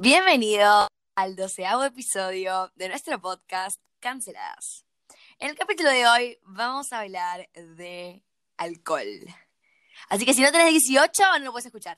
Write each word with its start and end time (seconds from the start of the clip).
Bienvenido 0.00 0.86
al 1.16 1.34
doceavo 1.34 1.82
episodio 1.82 2.70
de 2.76 2.88
nuestro 2.88 3.20
podcast 3.20 3.80
Canceladas. 3.98 4.84
En 5.40 5.50
el 5.50 5.56
capítulo 5.56 5.90
de 5.90 6.06
hoy 6.06 6.38
vamos 6.44 6.92
a 6.92 7.00
hablar 7.00 7.48
de 7.54 8.22
alcohol. 8.58 9.08
Así 10.08 10.24
que 10.24 10.34
si 10.34 10.42
no 10.42 10.52
tenés 10.52 10.70
18, 10.70 11.10
no 11.40 11.46
lo 11.46 11.50
puedes 11.50 11.66
escuchar. 11.66 11.96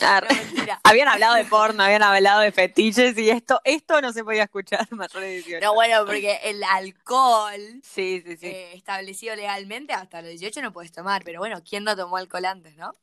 No, 0.00 0.20
mentira. 0.32 0.80
Habían 0.84 1.08
hablado 1.08 1.34
de 1.34 1.44
porno, 1.44 1.82
habían 1.82 2.04
hablado 2.04 2.40
de 2.42 2.52
fetiches 2.52 3.18
y 3.18 3.30
esto, 3.30 3.60
esto 3.64 4.00
no 4.00 4.12
se 4.12 4.22
podía 4.22 4.44
escuchar 4.44 4.86
mayores 4.92 5.28
de 5.28 5.34
18. 5.34 5.66
No, 5.66 5.74
bueno, 5.74 6.06
porque 6.06 6.38
el 6.44 6.62
alcohol 6.62 7.80
Sí, 7.82 8.22
sí, 8.24 8.36
sí. 8.36 8.46
eh, 8.46 8.74
establecido 8.74 9.34
legalmente 9.34 9.92
hasta 9.92 10.22
los 10.22 10.30
18 10.30 10.62
no 10.62 10.72
puedes 10.72 10.92
tomar. 10.92 11.24
Pero 11.24 11.40
bueno, 11.40 11.60
¿quién 11.68 11.82
no 11.82 11.96
tomó 11.96 12.16
alcohol 12.16 12.44
antes, 12.44 12.76
no? 12.76 12.94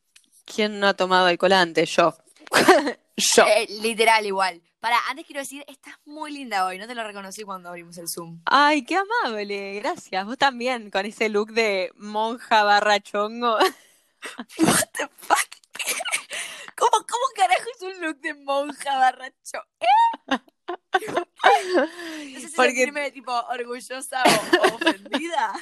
¿Quién 0.46 0.80
no 0.80 0.88
ha 0.88 0.94
tomado 0.94 1.28
alcohol 1.28 1.52
antes? 1.52 1.90
Yo. 1.94 2.16
Yo. 3.18 3.46
Eh, 3.48 3.68
literal, 3.82 4.26
igual. 4.26 4.62
Para, 4.80 4.98
antes 5.10 5.26
quiero 5.26 5.42
decir, 5.42 5.64
estás 5.68 5.96
muy 6.06 6.32
linda 6.32 6.66
hoy. 6.66 6.78
No 6.78 6.88
te 6.88 6.94
lo 6.96 7.04
reconocí 7.04 7.44
cuando 7.44 7.70
abrimos 7.70 7.98
el 7.98 8.08
Zoom. 8.08 8.42
Ay, 8.46 8.84
qué 8.86 8.96
amable, 8.98 9.74
gracias. 9.76 10.26
Vos 10.26 10.38
también, 10.38 10.92
con 10.92 11.06
ese 11.06 11.30
look 11.30 11.52
de 11.52 11.92
monja 11.96 12.64
barra 12.64 13.00
chongo. 13.00 13.58
What 14.60 14.90
the 14.94 15.08
fuck? 15.18 15.50
¿Cómo, 16.78 16.92
cómo 16.92 17.26
carajo 17.36 17.64
es 17.76 17.82
un 17.82 18.02
look 18.02 18.20
de 18.20 18.34
monja 18.36 18.98
barracho? 18.98 19.60
¿Eh? 19.80 20.38
No 20.68 22.40
sé 22.40 22.50
si 22.50 22.56
Porque- 22.56 22.70
sentirme 22.74 23.10
tipo 23.12 23.32
orgullosa 23.50 24.22
o, 24.24 24.58
o 24.68 24.76
ofendida. 24.76 25.54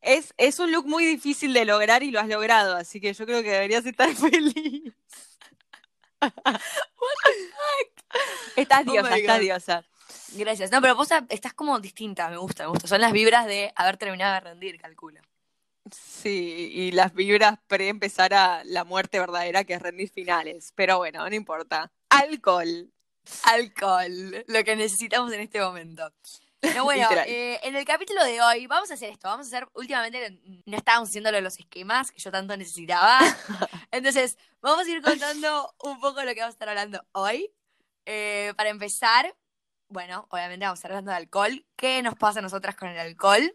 Es, 0.00 0.32
es 0.38 0.58
un 0.60 0.72
look 0.72 0.86
muy 0.86 1.04
difícil 1.04 1.52
de 1.52 1.64
lograr 1.66 2.02
y 2.02 2.10
lo 2.10 2.20
has 2.20 2.28
logrado, 2.28 2.76
así 2.76 3.00
que 3.00 3.12
yo 3.12 3.26
creo 3.26 3.42
que 3.42 3.50
deberías 3.50 3.84
estar 3.84 4.14
feliz. 4.14 4.94
Estás 8.56 8.86
Oh 8.86 8.92
diosa, 8.92 9.16
estás 9.16 9.40
diosa. 9.40 9.84
Gracias. 10.32 10.70
No, 10.70 10.80
pero 10.80 10.94
vos 10.94 11.08
estás 11.28 11.54
como 11.54 11.78
distinta, 11.80 12.28
me 12.28 12.36
gusta, 12.36 12.64
me 12.64 12.70
gusta. 12.70 12.88
Son 12.88 13.00
las 13.00 13.12
vibras 13.12 13.46
de 13.46 13.72
haber 13.76 13.96
terminado 13.96 14.34
de 14.34 14.40
rendir, 14.40 14.80
calculo. 14.80 15.20
Sí, 15.90 16.70
y 16.72 16.90
las 16.92 17.14
vibras 17.14 17.58
pre 17.68 17.88
empezar 17.88 18.34
a 18.34 18.64
la 18.64 18.84
muerte 18.84 19.20
verdadera, 19.20 19.64
que 19.64 19.74
es 19.74 19.82
rendir 19.82 20.10
finales. 20.10 20.72
Pero 20.74 20.98
bueno, 20.98 21.28
no 21.28 21.34
importa. 21.34 21.92
Alcohol. 22.08 22.90
Alcohol, 23.44 24.44
lo 24.46 24.64
que 24.64 24.76
necesitamos 24.76 25.32
en 25.32 25.40
este 25.40 25.60
momento. 25.60 26.12
Pero 26.60 26.84
bueno, 26.84 27.08
eh, 27.26 27.60
en 27.62 27.76
el 27.76 27.84
capítulo 27.84 28.24
de 28.24 28.40
hoy 28.40 28.66
vamos 28.66 28.90
a 28.90 28.94
hacer 28.94 29.10
esto. 29.10 29.28
Vamos 29.28 29.46
a 29.46 29.56
hacer, 29.56 29.68
últimamente 29.74 30.40
no 30.64 30.76
estábamos 30.76 31.10
haciendo 31.10 31.30
lo 31.30 31.36
de 31.36 31.42
los 31.42 31.58
esquemas 31.58 32.10
que 32.10 32.18
yo 32.18 32.30
tanto 32.30 32.56
necesitaba. 32.56 33.18
Entonces, 33.90 34.38
vamos 34.60 34.86
a 34.86 34.90
ir 34.90 35.02
contando 35.02 35.74
un 35.82 36.00
poco 36.00 36.22
lo 36.22 36.34
que 36.34 36.40
vamos 36.40 36.54
a 36.54 36.56
estar 36.56 36.68
hablando 36.68 37.04
hoy. 37.12 37.52
Eh, 38.06 38.54
para 38.56 38.70
empezar, 38.70 39.36
bueno, 39.88 40.26
obviamente 40.30 40.64
vamos 40.64 40.78
a 40.78 40.80
estar 40.80 40.92
hablando 40.92 41.10
de 41.10 41.16
alcohol. 41.16 41.66
¿Qué 41.76 42.02
nos 42.02 42.14
pasa 42.14 42.38
a 42.38 42.42
nosotras 42.42 42.76
con 42.76 42.88
el 42.88 42.98
alcohol? 42.98 43.54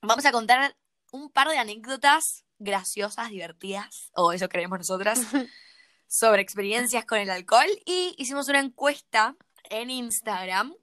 Vamos 0.00 0.24
a 0.24 0.32
contar 0.32 0.76
un 1.12 1.30
par 1.30 1.48
de 1.48 1.58
anécdotas 1.58 2.44
graciosas, 2.58 3.30
divertidas, 3.30 4.10
o 4.14 4.32
eso 4.32 4.48
creemos 4.48 4.78
nosotras, 4.78 5.20
sobre 6.06 6.42
experiencias 6.42 7.04
con 7.04 7.18
el 7.18 7.30
alcohol. 7.30 7.68
Y 7.84 8.14
hicimos 8.18 8.48
una 8.48 8.60
encuesta 8.60 9.36
en 9.64 9.90
Instagram 9.90 10.74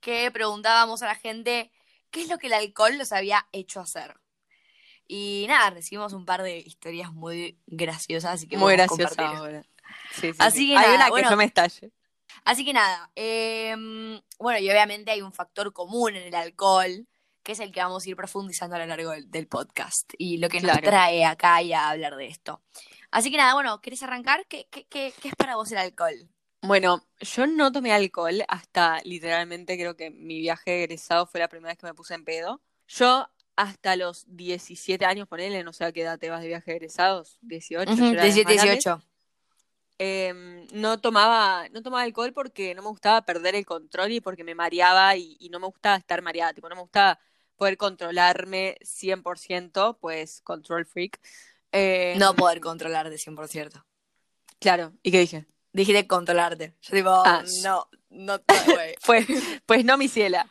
que 0.00 0.30
preguntábamos 0.30 1.02
a 1.02 1.06
la 1.06 1.14
gente 1.14 1.70
qué 2.10 2.22
es 2.22 2.28
lo 2.28 2.38
que 2.38 2.46
el 2.48 2.54
alcohol 2.54 2.96
los 2.98 3.12
había 3.12 3.46
hecho 3.52 3.80
hacer. 3.80 4.16
Y 5.06 5.46
nada, 5.48 5.70
recibimos 5.70 6.12
un 6.12 6.26
par 6.26 6.42
de 6.42 6.58
historias 6.58 7.12
muy 7.12 7.58
graciosas, 7.66 8.32
así 8.34 8.46
que 8.48 8.56
Muy 8.58 8.74
podemos 8.76 8.96
graciosa 8.98 9.16
compartir. 9.16 9.38
ahora. 9.38 9.62
Sí, 10.12 10.32
sí, 10.32 10.36
Así 10.38 10.58
sí. 10.58 10.66
que 10.68 10.76
Hay 10.76 10.82
nada, 10.84 10.94
una 10.96 11.04
que 11.06 11.10
bueno. 11.10 11.30
yo 11.30 11.36
me 11.36 11.44
estalle. 11.44 11.92
Así 12.44 12.64
que 12.64 12.72
nada, 12.74 13.10
em, 13.14 14.20
bueno, 14.38 14.58
y 14.58 14.70
obviamente 14.70 15.10
hay 15.10 15.22
un 15.22 15.32
factor 15.32 15.72
común 15.72 16.14
en 16.14 16.24
el 16.26 16.34
alcohol, 16.34 17.06
que 17.42 17.52
es 17.52 17.60
el 17.60 17.72
que 17.72 17.80
vamos 17.80 18.04
a 18.04 18.08
ir 18.10 18.16
profundizando 18.16 18.76
a 18.76 18.80
lo 18.80 18.86
largo 18.86 19.10
del, 19.12 19.30
del 19.30 19.48
podcast 19.48 20.12
y 20.18 20.36
lo 20.38 20.48
que 20.50 20.60
nos 20.60 20.78
trae 20.82 21.24
acá 21.24 21.62
y 21.62 21.72
a 21.72 21.88
hablar 21.88 22.16
de 22.16 22.26
esto. 22.26 22.62
Así 23.10 23.30
que 23.30 23.38
nada, 23.38 23.54
bueno, 23.54 23.80
¿querés 23.80 24.02
arrancar? 24.02 24.46
¿Qué, 24.46 24.68
qué, 24.70 24.86
qué, 24.86 25.14
qué 25.20 25.28
es 25.28 25.34
para 25.36 25.56
vos 25.56 25.72
el 25.72 25.78
alcohol? 25.78 26.28
Bueno, 26.62 27.06
yo 27.20 27.46
no 27.46 27.70
tomé 27.70 27.92
alcohol 27.92 28.42
hasta 28.48 29.00
literalmente 29.04 29.76
creo 29.76 29.96
que 29.96 30.10
mi 30.10 30.40
viaje 30.40 30.70
de 30.72 30.84
egresado 30.84 31.26
fue 31.26 31.40
la 31.40 31.48
primera 31.48 31.72
vez 31.72 31.78
que 31.78 31.86
me 31.86 31.94
puse 31.94 32.14
en 32.14 32.24
pedo. 32.24 32.60
Yo 32.88 33.28
hasta 33.56 33.96
los 33.96 34.24
17 34.28 35.04
años, 35.04 35.28
ponele, 35.28 35.62
no 35.64 35.72
sé 35.72 35.84
a 35.84 35.92
qué 35.92 36.02
edad 36.02 36.18
te 36.18 36.30
vas 36.30 36.42
de 36.42 36.48
viaje 36.48 36.70
de 36.72 36.76
egresados, 36.76 37.38
18, 37.42 37.92
yo 37.94 38.04
era 38.12 38.22
de 38.24 38.28
las 38.28 38.44
17, 38.44 38.44
más 38.44 38.54
grandes. 38.54 38.84
18. 38.84 39.02
Em, 40.00 40.66
no 40.74 41.00
tomaba, 41.00 41.68
no 41.70 41.82
tomaba 41.82 42.02
alcohol 42.04 42.32
porque 42.32 42.74
no 42.74 42.82
me 42.82 42.88
gustaba 42.88 43.22
perder 43.22 43.56
el 43.56 43.66
control 43.66 44.12
y 44.12 44.20
porque 44.20 44.44
me 44.44 44.54
mareaba 44.54 45.16
y, 45.16 45.36
y 45.40 45.48
no 45.48 45.58
me 45.58 45.66
gustaba 45.66 45.96
estar 45.96 46.22
mareada, 46.22 46.54
tipo, 46.54 46.68
no 46.68 46.76
me 46.76 46.82
gustaba 46.82 47.18
poder 47.56 47.76
controlarme 47.76 48.76
100%, 48.82 49.98
pues 50.00 50.40
control 50.42 50.86
freak. 50.86 51.20
Em, 51.72 52.18
No 52.18 52.34
poder 52.34 52.60
controlarte 52.60 53.18
100%. 53.18 53.84
Claro, 54.60 54.92
¿y 55.02 55.10
qué 55.10 55.18
dije? 55.20 55.46
Dijiste 55.78 56.06
controlarte. 56.08 56.74
Yo 56.82 56.96
digo, 56.96 57.10
Ah, 57.24 57.44
no, 57.62 57.88
no, 58.10 58.36
no, 58.36 58.42
güey. 58.74 58.94
Pues, 59.06 59.26
pues 59.64 59.84
no, 59.84 59.96
mi 59.96 60.08
ciela. 60.08 60.48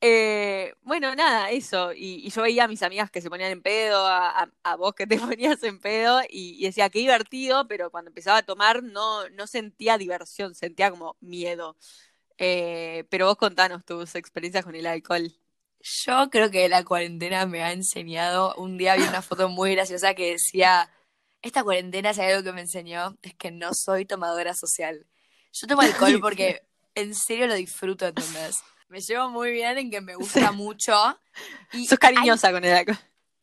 Eh, 0.00 0.72
bueno, 0.82 1.14
nada, 1.16 1.50
eso. 1.50 1.92
Y, 1.92 2.26
y 2.26 2.30
yo 2.30 2.42
veía 2.42 2.64
a 2.64 2.68
mis 2.68 2.82
amigas 2.82 3.10
que 3.10 3.20
se 3.20 3.28
ponían 3.28 3.50
en 3.50 3.62
pedo, 3.62 4.06
a, 4.06 4.42
a- 4.42 4.50
a 4.62 4.76
vos 4.76 4.94
que 4.94 5.06
te 5.06 5.16
ponías 5.18 5.62
en 5.64 5.80
pedo, 5.80 6.20
y, 6.28 6.56
y 6.60 6.64
decía, 6.66 6.90
qué 6.90 7.00
divertido, 7.00 7.66
pero 7.66 7.90
cuando 7.90 8.10
empezaba 8.10 8.38
a 8.38 8.42
tomar 8.42 8.82
no, 8.84 9.28
no 9.30 9.46
sentía 9.48 9.98
diversión, 9.98 10.54
sentía 10.54 10.90
como 10.90 11.16
miedo. 11.20 11.76
Eh, 12.38 13.04
pero 13.10 13.26
vos 13.26 13.36
contanos 13.36 13.84
tus 13.84 14.14
experiencias 14.14 14.64
con 14.64 14.74
el 14.76 14.86
alcohol. 14.86 15.32
Yo 15.80 16.30
creo 16.30 16.50
que 16.52 16.68
la 16.68 16.84
cuarentena 16.84 17.46
me 17.46 17.62
ha 17.64 17.72
enseñado. 17.72 18.54
Un 18.56 18.78
día 18.78 18.94
vi 18.94 19.02
una 19.02 19.22
foto 19.22 19.48
muy 19.48 19.74
graciosa 19.74 20.14
que 20.14 20.32
decía: 20.32 20.88
Esta 21.42 21.62
cuarentena, 21.64 22.14
si 22.14 22.20
hay 22.20 22.32
algo 22.32 22.44
que 22.44 22.52
me 22.52 22.60
enseñó, 22.62 23.16
es 23.22 23.34
que 23.34 23.50
no 23.50 23.74
soy 23.74 24.06
tomadora 24.06 24.54
social. 24.54 25.06
Yo 25.52 25.66
tomo 25.66 25.82
alcohol 25.82 26.18
porque 26.20 26.62
en 26.94 27.14
serio 27.14 27.46
lo 27.46 27.54
disfruto, 27.54 28.06
¿entendés? 28.06 28.62
Me 28.88 29.00
llevo 29.00 29.28
muy 29.30 29.50
bien 29.50 29.76
en 29.78 29.90
que 29.90 30.00
me 30.00 30.14
gusta 30.14 30.52
mucho. 30.52 30.94
Y 31.72 31.86
Sos 31.86 31.98
cariñosa 31.98 32.52
con 32.52 32.64
el 32.64 32.74
alcohol. 32.74 32.98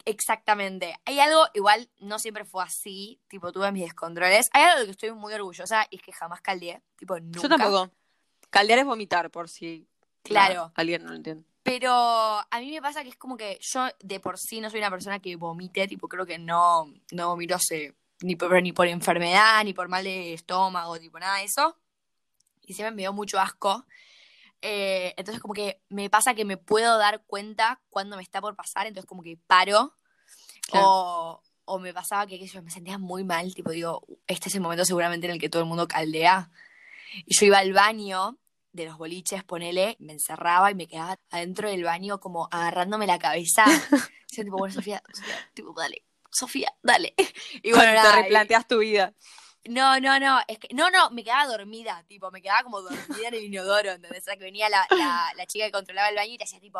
exactamente. 0.06 0.96
Hay 1.06 1.20
algo, 1.20 1.46
igual 1.54 1.90
no 2.00 2.20
siempre 2.20 2.46
fue 2.46 2.64
así, 2.64 3.20
tipo 3.28 3.52
tuve 3.52 3.72
mis 3.72 3.84
descontroles. 3.84 4.50
Hay 4.54 4.64
algo 4.64 4.76
de 4.76 4.80
lo 4.82 4.86
que 4.86 4.92
estoy 4.92 5.12
muy 5.12 5.34
orgullosa 5.34 5.88
y 5.90 5.98
es 5.98 6.02
que 6.02 6.12
jamás 6.14 6.42
caldeé, 6.42 6.82
tipo 6.98 7.20
nunca. 7.20 7.42
Yo 7.42 7.50
tampoco. 7.50 7.92
Caldear 8.50 8.80
es 8.80 8.86
vomitar, 8.86 9.30
por 9.30 9.50
si 9.50 9.88
Claro. 10.24 10.72
alguien 10.76 11.04
no 11.04 11.10
lo 11.10 11.16
entiende. 11.16 11.44
Pero 11.70 11.94
a 11.94 12.60
mí 12.60 12.72
me 12.72 12.82
pasa 12.82 13.04
que 13.04 13.10
es 13.10 13.16
como 13.16 13.38
que 13.38 13.60
yo 13.62 13.86
de 14.00 14.20
por 14.20 14.40
sí 14.40 14.60
no 14.60 14.72
soy 14.72 14.80
una 14.80 14.90
persona 14.90 15.20
que 15.20 15.36
vomite, 15.36 15.88
tipo 15.88 16.08
creo 16.08 16.26
que 16.26 16.40
no, 16.40 16.92
no 17.12 17.28
vomito 17.28 17.54
hace- 17.54 17.94
ni 18.22 18.36
por, 18.36 18.60
ni 18.64 18.74
por 18.74 18.88
enfermedad, 18.88 19.64
ni 19.64 19.74
por 19.74 19.88
mal 19.88 20.04
de 20.04 20.34
estómago, 20.34 21.00
tipo 21.00 21.20
nada 21.20 21.38
de 21.38 21.44
eso. 21.44 21.78
Y 22.64 22.74
siempre 22.74 22.96
me 22.96 23.04
dio 23.04 23.14
mucho 23.14 23.40
asco. 23.40 23.86
Eh, 24.64 25.14
entonces 25.16 25.40
como 25.40 25.54
que 25.54 25.80
me 25.90 26.10
pasa 26.10 26.34
que 26.34 26.44
me 26.44 26.58
puedo 26.58 26.98
dar 26.98 27.24
cuenta 27.28 27.80
cuando 27.92 28.18
me 28.18 28.24
está 28.24 28.42
por 28.42 28.56
pasar, 28.56 28.88
entonces 28.88 29.08
como 29.08 29.22
que 29.22 29.38
paro. 29.38 29.94
Claro. 30.72 30.88
O, 30.88 31.44
o 31.66 31.78
me 31.80 31.94
pasaba 31.94 32.26
que 32.26 32.40
sé 32.40 32.48
yo, 32.48 32.64
me 32.64 32.72
sentía 32.72 32.98
muy 32.98 33.24
mal, 33.24 33.54
tipo 33.54 33.70
digo, 33.70 34.02
este 34.26 34.50
es 34.50 34.56
el 34.56 34.62
momento 34.62 34.86
seguramente 34.86 35.28
en 35.28 35.34
el 35.34 35.40
que 35.40 35.50
todo 35.50 35.62
el 35.62 35.68
mundo 35.70 35.88
caldea. 35.88 36.50
Y 37.28 37.36
yo 37.36 37.46
iba 37.46 37.60
al 37.60 37.74
baño 37.74 38.38
de 38.80 38.88
los 38.88 38.98
boliches, 38.98 39.44
ponele, 39.44 39.96
me 40.00 40.14
encerraba 40.14 40.72
y 40.72 40.76
me 40.76 40.88
quedaba 40.88 41.18
adentro 41.32 41.70
del 41.70 41.84
baño 41.84 42.20
como 42.20 42.48
agarrándome 42.52 43.06
la 43.08 43.20
cabeza. 43.20 43.66
Yo 44.32 44.44
tipo, 44.44 44.58
bueno, 44.58 44.74
Sofía, 44.74 45.02
Sofía, 45.14 45.50
tipo, 45.54 45.74
dale, 45.74 46.04
Sofía, 46.32 46.74
dale. 46.84 47.14
Y 47.64 47.72
bueno, 47.72 47.94
nada, 47.94 48.14
te 48.14 48.20
y- 48.20 48.24
replanteas 48.24 48.68
tu 48.68 48.78
vida. 48.80 49.14
no, 49.66 50.00
no, 50.00 50.20
no, 50.20 50.40
es 50.48 50.58
que, 50.60 50.68
no, 50.74 50.90
no, 50.90 51.10
me 51.12 51.24
quedaba 51.24 51.46
dormida, 51.48 52.04
tipo, 52.08 52.30
me 52.32 52.42
quedaba 52.42 52.64
como 52.64 52.82
dormida 52.82 53.28
en 53.28 53.34
el 53.34 53.44
inodoro, 53.46 53.92
¿entendés? 53.92 54.22
O 54.22 54.26
sea, 54.26 54.38
que 54.38 54.44
venía 54.44 54.70
la, 54.70 54.86
la, 54.92 55.32
la 55.36 55.46
chica 55.46 55.66
que 55.66 55.72
controlaba 55.72 56.10
el 56.10 56.16
baño 56.16 56.34
y 56.34 56.38
te 56.38 56.44
hacía 56.46 56.60
tipo, 56.60 56.80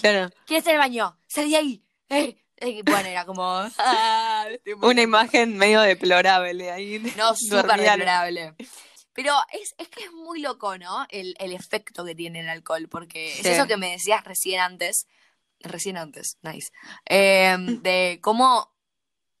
Claro. 0.00 0.30
¿quién 0.46 0.62
en 0.62 0.70
el 0.72 0.78
baño? 0.78 1.18
Salí 1.26 1.50
de 1.50 1.56
ahí. 1.56 1.82
Eh, 2.10 2.36
eh, 2.58 2.82
bueno, 2.84 3.08
era 3.08 3.24
como, 3.24 3.42
ah, 3.78 4.46
Una 4.82 5.02
imagen 5.02 5.56
medio 5.56 5.80
deplorable 5.80 6.70
ahí. 6.70 6.98
No, 7.16 7.34
súper 7.34 7.80
deplorable. 7.80 8.54
Pero 9.16 9.34
es, 9.52 9.74
es 9.78 9.88
que 9.88 10.04
es 10.04 10.12
muy 10.12 10.40
loco, 10.40 10.76
¿no? 10.78 11.06
El, 11.08 11.34
el 11.38 11.52
efecto 11.52 12.04
que 12.04 12.14
tiene 12.14 12.40
el 12.40 12.48
alcohol, 12.48 12.86
porque 12.88 13.32
es 13.40 13.46
eso 13.46 13.66
que 13.66 13.76
me 13.76 13.90
decías 13.90 14.22
recién 14.24 14.60
antes, 14.60 15.06
recién 15.60 15.96
antes, 15.96 16.38
nice, 16.42 16.70
eh, 17.06 17.56
de 17.82 18.20
cómo 18.22 18.72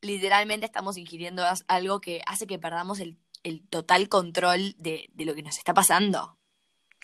literalmente 0.00 0.66
estamos 0.66 0.96
ingiriendo 0.96 1.44
algo 1.68 2.00
que 2.00 2.22
hace 2.26 2.46
que 2.46 2.58
perdamos 2.58 3.00
el, 3.00 3.18
el 3.42 3.66
total 3.68 4.08
control 4.08 4.74
de, 4.78 5.08
de 5.12 5.24
lo 5.24 5.34
que 5.34 5.42
nos 5.42 5.58
está 5.58 5.74
pasando, 5.74 6.38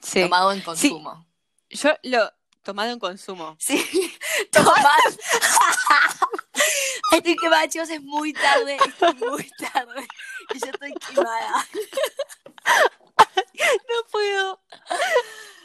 Sí. 0.03 0.23
tomado 0.23 0.51
en 0.53 0.61
consumo. 0.63 1.27
Yo 1.71 1.91
lo 2.03 2.33
tomado 2.63 2.91
en 2.91 2.99
consumo. 2.99 3.57
Sí, 3.61 3.85
tomás. 4.53 5.19
Estoy 7.13 7.37
quemada, 7.37 7.69
chicos, 7.69 7.91
es 7.91 8.03
muy 8.03 8.33
tarde, 8.33 8.77
es 8.77 9.17
muy 9.21 9.51
tarde. 9.73 10.07
Y 10.55 10.59
yo 10.59 10.67
estoy 10.73 10.93
quemada. 10.95 11.67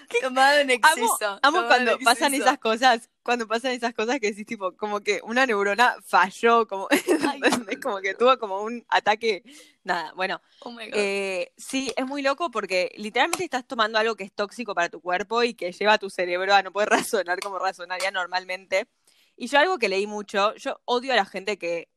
Tomado 0.22 0.60
en 0.60 0.70
exceso. 0.70 1.40
amo 1.42 1.68
cuando 1.68 2.00
pasan 2.00 2.34
esas 2.34 2.58
cosas, 2.60 3.10
cuando 3.24 3.48
pasan 3.48 3.72
esas 3.72 3.94
cosas 3.94 4.20
que 4.20 4.30
decís 4.30 4.46
tipo, 4.46 4.76
como 4.78 5.02
que 5.02 5.20
una 5.24 5.46
neurona 5.46 5.98
falló, 6.06 6.66
como, 6.68 6.88
¿entendés? 6.92 7.80
como 7.82 8.00
que 8.00 8.14
tuvo 8.14 8.38
como 8.40 8.62
un 8.62 8.86
ataque, 8.88 9.44
nada, 9.84 10.14
bueno, 10.16 10.42
Oh 10.62 10.72
my 10.72 10.86
God. 10.86 10.94
eh, 10.94 11.52
sí, 11.58 11.92
es 11.98 12.06
muy 12.06 12.22
loco 12.22 12.50
porque 12.52 12.92
literalmente 12.96 13.44
estás 13.44 13.68
tomando 13.68 13.98
algo 14.00 14.16
que 14.16 14.24
es 14.24 14.32
tóxico 14.32 14.74
para 14.74 14.90
tu 14.90 15.02
cuerpo 15.02 15.44
y 15.44 15.54
que 15.54 15.72
lleva 15.74 15.94
a 15.94 15.98
tu 15.98 16.10
cerebro 16.10 16.54
a 16.54 16.62
no 16.64 16.72
poder 16.72 16.90
razonar 17.12 17.40
como 17.42 17.60
razonaría 17.60 18.12
normalmente. 18.12 18.88
Y 19.36 19.48
yo 19.48 19.60
algo 19.60 19.78
que 19.78 19.90
leí 19.90 20.08
mucho, 20.08 20.56
yo 20.56 20.80
odio 20.86 21.14
a 21.14 21.16
la 21.16 21.26
gente 21.26 21.58
que, 21.58 21.90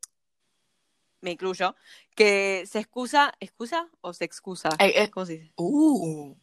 me 1.21 1.33
incluyo, 1.33 1.75
que 2.15 2.65
se 2.71 2.79
excusa, 2.79 3.35
¿excusa 3.41 3.89
o 4.01 4.13
se 4.13 4.25
excusa? 4.25 4.71
Eh, 4.79 4.93
eh, 4.97 5.11
¿Cómo 5.11 5.27
se 5.27 5.33
dice? 5.39 5.53
uh, 5.57 6.37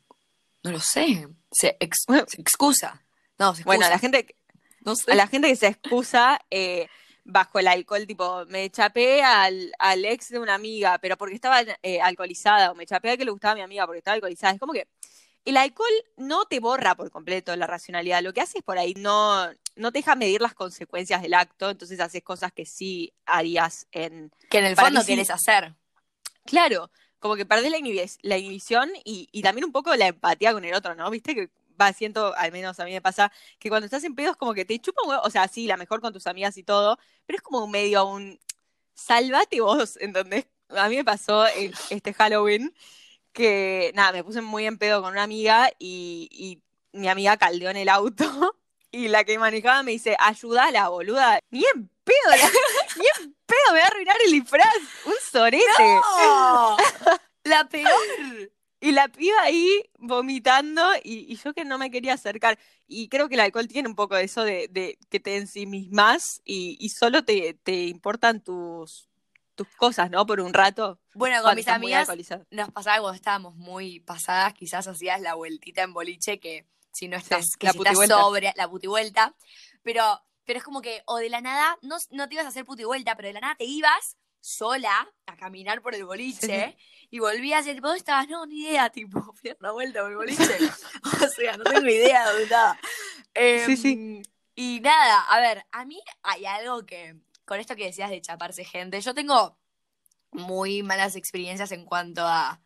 no 0.64 0.72
lo 0.72 0.80
sé. 0.80 1.28
Se, 1.52 1.78
ex- 1.80 2.06
se 2.28 2.42
excusa. 2.42 3.06
No, 3.40 3.54
se 3.54 3.62
excusa. 3.62 3.66
Bueno, 3.66 3.86
a 3.86 3.90
la 3.90 4.00
gente, 4.00 4.36
no 4.82 4.96
sé. 4.96 5.12
a 5.12 5.16
la 5.16 5.28
gente 5.28 5.48
que 5.48 5.56
se 5.56 5.68
excusa 5.68 6.40
eh, 6.50 6.88
bajo 7.24 7.60
el 7.60 7.68
alcohol, 7.68 8.06
tipo, 8.08 8.46
me 8.48 8.70
chapé 8.70 9.22
al, 9.24 9.72
al 9.80 10.06
ex 10.06 10.30
de 10.30 10.40
una 10.40 10.56
amiga, 10.56 10.98
pero 11.00 11.18
porque 11.18 11.36
estaba 11.36 11.62
eh, 11.82 12.02
alcoholizada, 12.02 12.72
o 12.72 12.76
me 12.76 12.86
chapé 12.86 13.12
a 13.12 13.18
que 13.18 13.26
le 13.26 13.32
gustaba 13.32 13.54
a 13.54 13.56
mi 13.56 13.62
amiga 13.62 13.86
porque 13.86 14.00
estaba 14.00 14.16
alcoholizada. 14.16 14.54
Es 14.54 14.60
como 14.60 14.74
que 14.74 14.88
el 15.48 15.58
alcohol 15.58 15.90
no 16.18 16.46
te 16.46 16.60
borra 16.60 16.96
por 16.96 17.10
completo 17.10 17.56
la 17.56 17.68
racionalidad. 17.68 18.22
Lo 18.22 18.34
que 18.34 18.42
haces 18.42 18.62
por 18.64 18.78
ahí 18.78 18.94
no, 18.96 19.48
no 19.76 19.92
te 19.92 20.00
deja 20.00 20.16
medir 20.16 20.42
las 20.42 20.54
consecuencias 20.54 21.22
del 21.22 21.34
acto, 21.34 21.70
entonces 21.70 22.00
haces 22.00 22.22
cosas 22.22 22.52
que 22.52 22.66
sí 22.66 23.14
harías 23.26 23.88
en. 23.92 24.32
que 24.50 24.58
en 24.60 24.66
el 24.66 24.76
fondo 24.76 25.04
quieres 25.06 25.30
hacer. 25.30 25.74
Claro, 26.46 26.92
como 27.20 27.36
que 27.36 27.46
perdés 27.46 27.72
la, 27.72 27.78
inhibi- 27.78 28.18
la 28.22 28.38
inhibición 28.38 28.90
y, 29.04 29.30
y 29.32 29.42
también 29.42 29.66
un 29.66 29.72
poco 29.72 29.96
la 29.96 30.08
empatía 30.08 30.54
con 30.54 30.64
el 30.66 30.74
otro, 30.74 30.96
¿no? 30.96 31.10
Viste 31.10 31.34
que 31.34 31.50
va, 31.80 31.94
siento, 31.94 32.34
al 32.36 32.52
menos 32.52 32.80
a 32.80 32.86
mí 32.86 32.92
me 32.92 33.02
pasa, 33.02 33.32
que 33.60 33.70
cuando 33.70 33.86
estás 33.86 34.04
en 34.04 34.16
pedo 34.16 34.32
es 34.32 34.38
como 34.38 34.54
que 34.54 34.66
te 34.66 34.80
chupa 34.80 35.02
un 35.04 35.10
huevo, 35.10 35.22
o 35.24 35.30
sea, 35.30 35.48
sí, 35.48 35.68
la 35.68 35.78
mejor 35.78 36.02
con 36.02 36.14
tus 36.14 36.28
amigas 36.28 36.58
y 36.58 36.64
todo, 36.64 36.98
pero 37.26 37.38
es 37.38 37.42
como 37.44 37.64
un 37.64 37.72
medio 37.72 38.06
un 38.06 38.40
salvate 38.94 39.62
vos, 39.62 39.98
¿entendés? 40.02 40.46
A 40.70 40.90
mí 40.90 40.98
me 40.98 41.06
pasó 41.06 41.46
este 41.48 42.14
Halloween 42.14 42.74
que, 43.38 43.92
nada, 43.96 44.12
me 44.14 44.24
puse 44.24 44.42
muy 44.42 44.66
en 44.66 44.78
pedo 44.80 45.02
con 45.04 45.12
una 45.14 45.22
amiga 45.24 45.70
y, 45.78 46.28
y 46.32 46.64
mi 46.98 47.08
amiga 47.08 47.38
caldeó 47.38 47.70
en 47.70 47.78
el 47.78 47.90
auto 47.90 48.26
y 48.92 49.08
la 49.10 49.24
que 49.24 49.38
manejaba 49.38 49.84
me 49.84 49.92
dice, 49.92 50.18
ayudala, 50.20 50.90
boluda. 50.90 51.40
Ni 51.52 51.64
en 51.76 51.88
pedo, 52.04 52.30
la- 52.32 52.38
ni 52.98 53.06
en 53.20 53.36
pedo 53.46 53.74
me 53.74 53.80
va 53.80 53.86
a 53.86 53.88
arruinar 53.90 54.18
el 54.26 54.32
disfraz, 54.32 54.74
un 55.06 55.14
sorete. 55.32 55.66
¡No! 55.80 56.78
La 57.44 57.64
peor. 57.70 57.92
Y 58.82 58.92
la 58.92 59.08
piba 59.08 59.42
ahí 59.44 59.84
vomitando 59.98 60.84
y, 61.04 61.32
y 61.32 61.38
yo 61.38 61.54
que 61.54 61.64
no 61.66 61.78
me 61.78 61.90
quería 61.90 62.14
acercar. 62.14 62.60
Y 62.88 63.08
creo 63.10 63.30
que 63.30 63.36
el 63.36 63.40
alcohol 63.42 63.68
tiene 63.68 63.88
un 63.88 63.96
poco 63.96 64.16
de 64.16 64.24
eso 64.26 64.44
de, 64.44 64.68
de 64.70 64.98
que 65.10 65.20
te 65.20 65.38
ensimismas 65.38 66.42
y, 66.44 66.78
y 66.80 66.90
solo 66.90 67.24
te, 67.24 67.54
te 67.64 67.86
importan 67.86 68.42
tus, 68.44 69.07
tus 69.58 69.68
cosas, 69.76 70.10
¿no? 70.10 70.26
Por 70.26 70.40
un 70.40 70.54
rato. 70.54 71.02
Bueno, 71.14 71.42
con 71.44 71.56
mis 71.56 71.68
amigas 71.68 72.08
nos 72.52 72.72
pasaba 72.72 73.00
cuando 73.00 73.16
estábamos 73.16 73.56
muy 73.56 74.00
pasadas, 74.00 74.54
quizás 74.54 74.88
hacías 74.88 75.20
la 75.20 75.34
vueltita 75.34 75.82
en 75.82 75.92
boliche, 75.92 76.40
que 76.40 76.66
si 76.94 77.10
no 77.10 77.18
estás, 77.18 77.58
que 77.58 77.68
la 77.68 77.74
si 77.74 77.80
estás 77.80 78.08
sobria, 78.08 78.54
la 78.56 78.70
putivuelta, 78.70 79.36
pero, 79.84 80.22
pero 80.46 80.60
es 80.60 80.64
como 80.64 80.82
que, 80.82 81.02
o 81.06 81.18
de 81.18 81.30
la 81.30 81.42
nada, 81.42 81.78
no, 81.82 81.98
no 82.12 82.30
te 82.30 82.36
ibas 82.36 82.46
a 82.46 82.50
hacer 82.50 82.64
putivuelta, 82.64 83.16
pero 83.16 83.28
de 83.28 83.34
la 83.34 83.42
nada 83.42 83.56
te 83.56 83.66
ibas 83.66 84.16
sola 84.40 85.12
a 85.26 85.36
caminar 85.36 85.82
por 85.82 85.94
el 85.94 86.06
boliche 86.06 86.78
y 87.10 87.20
volvías 87.20 87.66
y 87.68 87.74
tipo, 87.74 87.88
¿dónde 87.88 88.00
estabas? 88.00 88.30
No, 88.30 88.46
ni 88.46 88.62
idea, 88.62 88.90
tipo, 88.92 89.34
fui 89.34 89.50
a 89.50 89.58
una 89.60 89.72
vuelta 89.72 90.02
por 90.02 90.12
el 90.12 90.18
boliche. 90.18 90.44
o 91.26 91.28
sea, 91.28 91.58
no 91.58 91.64
tengo 91.64 91.88
idea 91.88 92.22
de 92.22 92.30
dónde 92.30 92.44
estaba. 92.44 92.80
Em, 93.34 93.66
Sí, 93.66 93.78
sí. 93.78 94.22
Y 94.60 94.80
nada, 94.80 95.22
a 95.22 95.40
ver, 95.40 95.66
a 95.72 95.86
mí 95.86 96.02
hay 96.24 96.46
algo 96.46 96.84
que, 96.84 97.16
con 97.48 97.60
esto 97.60 97.76
que 97.76 97.86
decías 97.86 98.10
de 98.12 98.22
chaparse 98.22 98.64
gente, 98.66 99.00
yo 99.02 99.14
tengo 99.16 99.58
muy 100.32 100.84
malas 100.84 101.16
experiencias 101.16 101.72
en 101.72 101.86
cuanto 101.86 102.22
a 102.28 102.62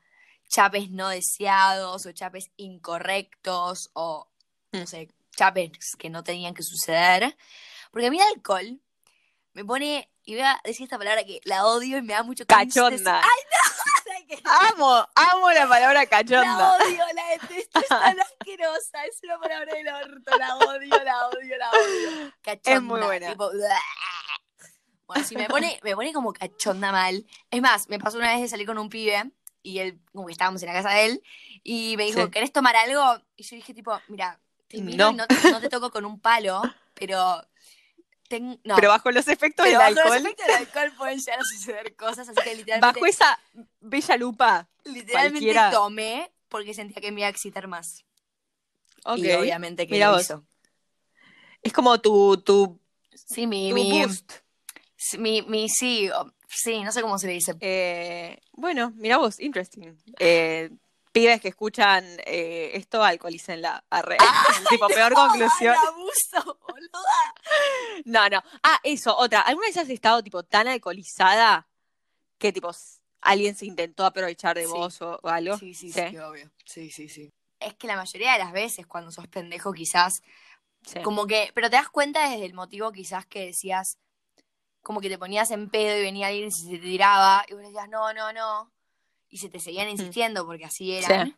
chapes 0.49 0.89
no 0.89 1.07
deseados 1.09 2.05
o 2.05 2.11
chapes 2.11 2.51
incorrectos 2.57 3.89
o, 3.93 4.27
no 4.73 4.81
Mm. 4.81 4.87
sé, 4.87 5.09
chapes 5.35 5.95
que 5.97 6.09
no 6.09 6.23
tenían 6.23 6.53
que 6.53 6.63
suceder. 6.63 7.37
Porque 7.91 8.07
a 8.07 8.09
mí 8.11 8.17
el 8.19 8.27
alcohol 8.35 8.81
me 9.53 9.63
pone, 9.65 10.09
y 10.23 10.33
voy 10.33 10.43
a 10.43 10.59
decir 10.63 10.85
esta 10.85 10.97
palabra 10.97 11.23
que 11.23 11.39
la 11.45 11.65
odio 11.65 11.97
y 11.97 12.01
me 12.01 12.13
da 12.13 12.23
mucho 12.23 12.45
Cachonda. 12.45 13.21
¡Ay, 13.23 13.39
no! 13.51 13.71
Amo, 14.45 15.07
amo 15.15 15.51
la 15.51 15.67
palabra 15.67 15.93
La 16.01 16.05
cachonda. 16.05 16.77
odio, 16.77 17.03
la 17.13 17.25
detesto, 17.31 17.79
es 17.79 17.87
tan 17.87 18.17
asquerosa, 18.19 19.05
es 19.05 19.19
una 19.23 19.37
palabra 19.39 19.73
del 19.73 19.87
orto, 19.89 20.37
la 20.37 20.55
odio, 20.57 21.03
la 21.03 21.27
odio, 21.27 21.57
la 21.57 21.69
odio. 21.69 22.33
Cachonda, 22.41 22.71
Es 22.77 22.81
muy 22.81 23.01
buena. 23.01 23.29
tipo, 23.31 23.49
bueno, 25.13 25.27
me 25.39 25.47
pone, 25.47 25.79
me 25.83 25.95
pone 25.95 26.13
como 26.13 26.33
cachonda 26.33 26.91
mal. 26.91 27.25
Es 27.49 27.61
más, 27.61 27.87
me 27.89 27.99
pasó 27.99 28.17
una 28.17 28.31
vez 28.33 28.41
de 28.41 28.47
salir 28.47 28.65
con 28.67 28.77
un 28.77 28.89
pibe 28.89 29.31
y 29.63 29.79
él, 29.79 29.99
como 30.11 30.25
que 30.25 30.31
estábamos 30.31 30.61
en 30.63 30.67
la 30.67 30.73
casa 30.73 30.89
de 30.91 31.05
él, 31.05 31.23
y 31.63 31.95
me 31.97 32.05
dijo, 32.05 32.23
Sí. 32.25 32.31
¿querés 32.31 32.51
tomar 32.51 32.75
algo? 32.75 33.21
Y 33.35 33.43
yo 33.43 33.55
dije, 33.55 33.73
tipo, 33.73 33.99
mira, 34.07 34.39
te 34.67 34.79
No. 34.81 35.11
y 35.11 35.13
no 35.15 35.27
te, 35.27 35.51
no 35.51 35.59
te 35.61 35.69
toco 35.69 35.91
con 35.91 36.05
un 36.05 36.19
palo, 36.19 36.61
pero... 36.95 37.45
ten- 38.27 38.59
no, 38.63 38.75
Pero 38.75 38.89
bajo 38.89 39.11
los 39.11 39.27
efectos 39.27 39.65
pero 39.65 39.77
del 39.79 39.93
bajo 39.95 40.07
los 40.07 40.13
alcohol, 40.15 40.17
efectos 40.25 40.47
del 40.47 40.55
alcohol 40.55 40.91
pueden 40.97 41.19
llegar 41.19 41.39
a 41.39 41.43
suceder 41.43 41.95
cosas, 41.95 42.29
así 42.29 42.41
que 42.43 42.55
literalmente, 42.55 42.99
bajo 42.99 43.05
esa 43.05 43.39
bella 43.81 44.17
lupa. 44.17 44.67
literalmente 44.85 45.39
cualquiera- 45.39 45.71
tomé 45.71 46.31
porque 46.49 46.73
sentía 46.73 47.01
que 47.01 47.11
me 47.11 47.19
iba 47.21 47.27
a 47.27 47.31
excitar 47.31 47.67
más. 47.67 48.03
Ok. 49.05 49.17
Y 49.19 49.31
obviamente 49.33 49.85
que 49.87 49.93
Mira 49.93 50.11
lo 50.11 50.19
hizo. 50.19 50.43
Es 51.61 51.73
como 51.73 51.99
tu, 52.01 52.37
tu, 52.37 52.79
Sí, 53.13 53.45
mi, 53.47 53.69
tu 53.69 53.75
mi, 53.75 54.01
boost. 54.03 54.31
Mi, 55.17 55.41
mi- 55.43 55.69
sí, 55.69 56.09
o- 56.09 56.31
sí, 56.47 56.81
no 56.83 56.91
sé 56.91 57.01
cómo 57.01 57.17
se 57.17 57.27
le 57.27 57.33
dice. 57.33 57.55
Eh, 57.59 58.39
bueno, 58.53 58.91
mira 58.95 59.17
vos, 59.17 59.39
interesting. 59.39 59.95
Eh, 60.19 60.69
pibes 61.11 61.41
que 61.41 61.49
escuchan 61.49 62.05
eh, 62.25 62.71
esto, 62.75 63.03
alcoholícenla. 63.03 63.83
Arre. 63.89 64.17
tipo, 64.69 64.87
peor 64.87 65.13
conclusión. 65.13 65.75
¡Ay, 65.79 65.87
abuso, 65.87 66.57
boluda! 66.67 67.33
No, 68.05 68.27
no. 68.29 68.41
Ah, 68.63 68.79
eso, 68.83 69.15
otra. 69.17 69.41
¿Alguna 69.41 69.67
vez 69.67 69.77
has 69.77 69.89
estado 69.89 70.23
tipo 70.23 70.43
tan 70.43 70.67
alcoholizada 70.67 71.67
que 72.37 72.51
tipo 72.53 72.71
alguien 73.21 73.55
se 73.55 73.65
intentó 73.65 74.05
aprovechar 74.05 74.55
de 74.55 74.65
Sí. 74.65 74.71
vos 74.71 75.01
o, 75.01 75.19
o 75.21 75.27
algo? 75.29 75.57
Sí, 75.57 75.73
sí, 75.73 75.91
Sí. 75.91 76.01
sí, 76.09 76.17
obvio. 76.17 76.49
Sí, 76.65 76.89
sí, 76.91 77.09
sí. 77.09 77.29
Es 77.59 77.75
que 77.75 77.87
la 77.87 77.95
mayoría 77.95 78.33
de 78.33 78.39
las 78.39 78.51
veces 78.53 78.87
cuando 78.87 79.11
sos 79.11 79.27
pendejo 79.27 79.73
quizás, 79.73 80.21
Sí. 80.85 80.99
como 81.03 81.27
que, 81.27 81.51
pero 81.53 81.69
te 81.69 81.75
das 81.75 81.89
cuenta 81.89 82.27
desde 82.29 82.45
el 82.45 82.53
motivo 82.55 82.91
quizás 82.91 83.25
que 83.27 83.45
decías, 83.47 83.97
como 84.81 85.01
que 85.01 85.09
te 85.09 85.17
ponías 85.17 85.51
en 85.51 85.69
pedo 85.69 85.97
y 85.97 86.01
venía 86.01 86.27
alguien 86.27 86.47
y 86.47 86.51
se 86.51 86.69
te 86.69 86.77
tiraba 86.79 87.45
y 87.47 87.53
vos 87.53 87.63
decías, 87.63 87.89
no, 87.89 88.13
no, 88.13 88.33
no. 88.33 88.71
Y 89.29 89.37
se 89.37 89.49
te 89.49 89.59
seguían 89.59 89.89
insistiendo 89.89 90.45
porque 90.45 90.65
así 90.65 90.91
eran. 90.91 91.27
Sí. 91.27 91.35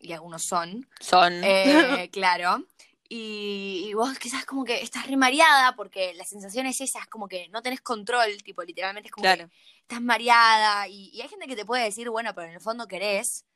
Y 0.00 0.12
algunos 0.12 0.44
son. 0.44 0.88
Son. 1.00 1.32
Eh, 1.42 2.08
claro. 2.12 2.64
Y, 3.08 3.86
y 3.88 3.94
vos 3.94 4.18
quizás 4.18 4.44
como 4.44 4.64
que 4.64 4.82
estás 4.82 5.06
re 5.06 5.16
mareada 5.16 5.74
porque 5.74 6.12
la 6.14 6.24
sensación 6.24 6.66
es 6.66 6.80
esa, 6.80 7.00
es 7.00 7.06
como 7.06 7.26
que 7.26 7.48
no 7.48 7.62
tenés 7.62 7.80
control, 7.80 8.42
tipo, 8.42 8.62
literalmente 8.62 9.08
es 9.08 9.12
como 9.12 9.22
claro. 9.22 9.48
que 9.48 9.54
estás 9.80 10.02
mareada 10.02 10.86
y, 10.88 11.08
y 11.14 11.22
hay 11.22 11.28
gente 11.28 11.46
que 11.46 11.56
te 11.56 11.64
puede 11.64 11.84
decir, 11.84 12.10
bueno, 12.10 12.34
pero 12.34 12.48
en 12.48 12.54
el 12.54 12.60
fondo 12.60 12.86
querés, 12.86 13.46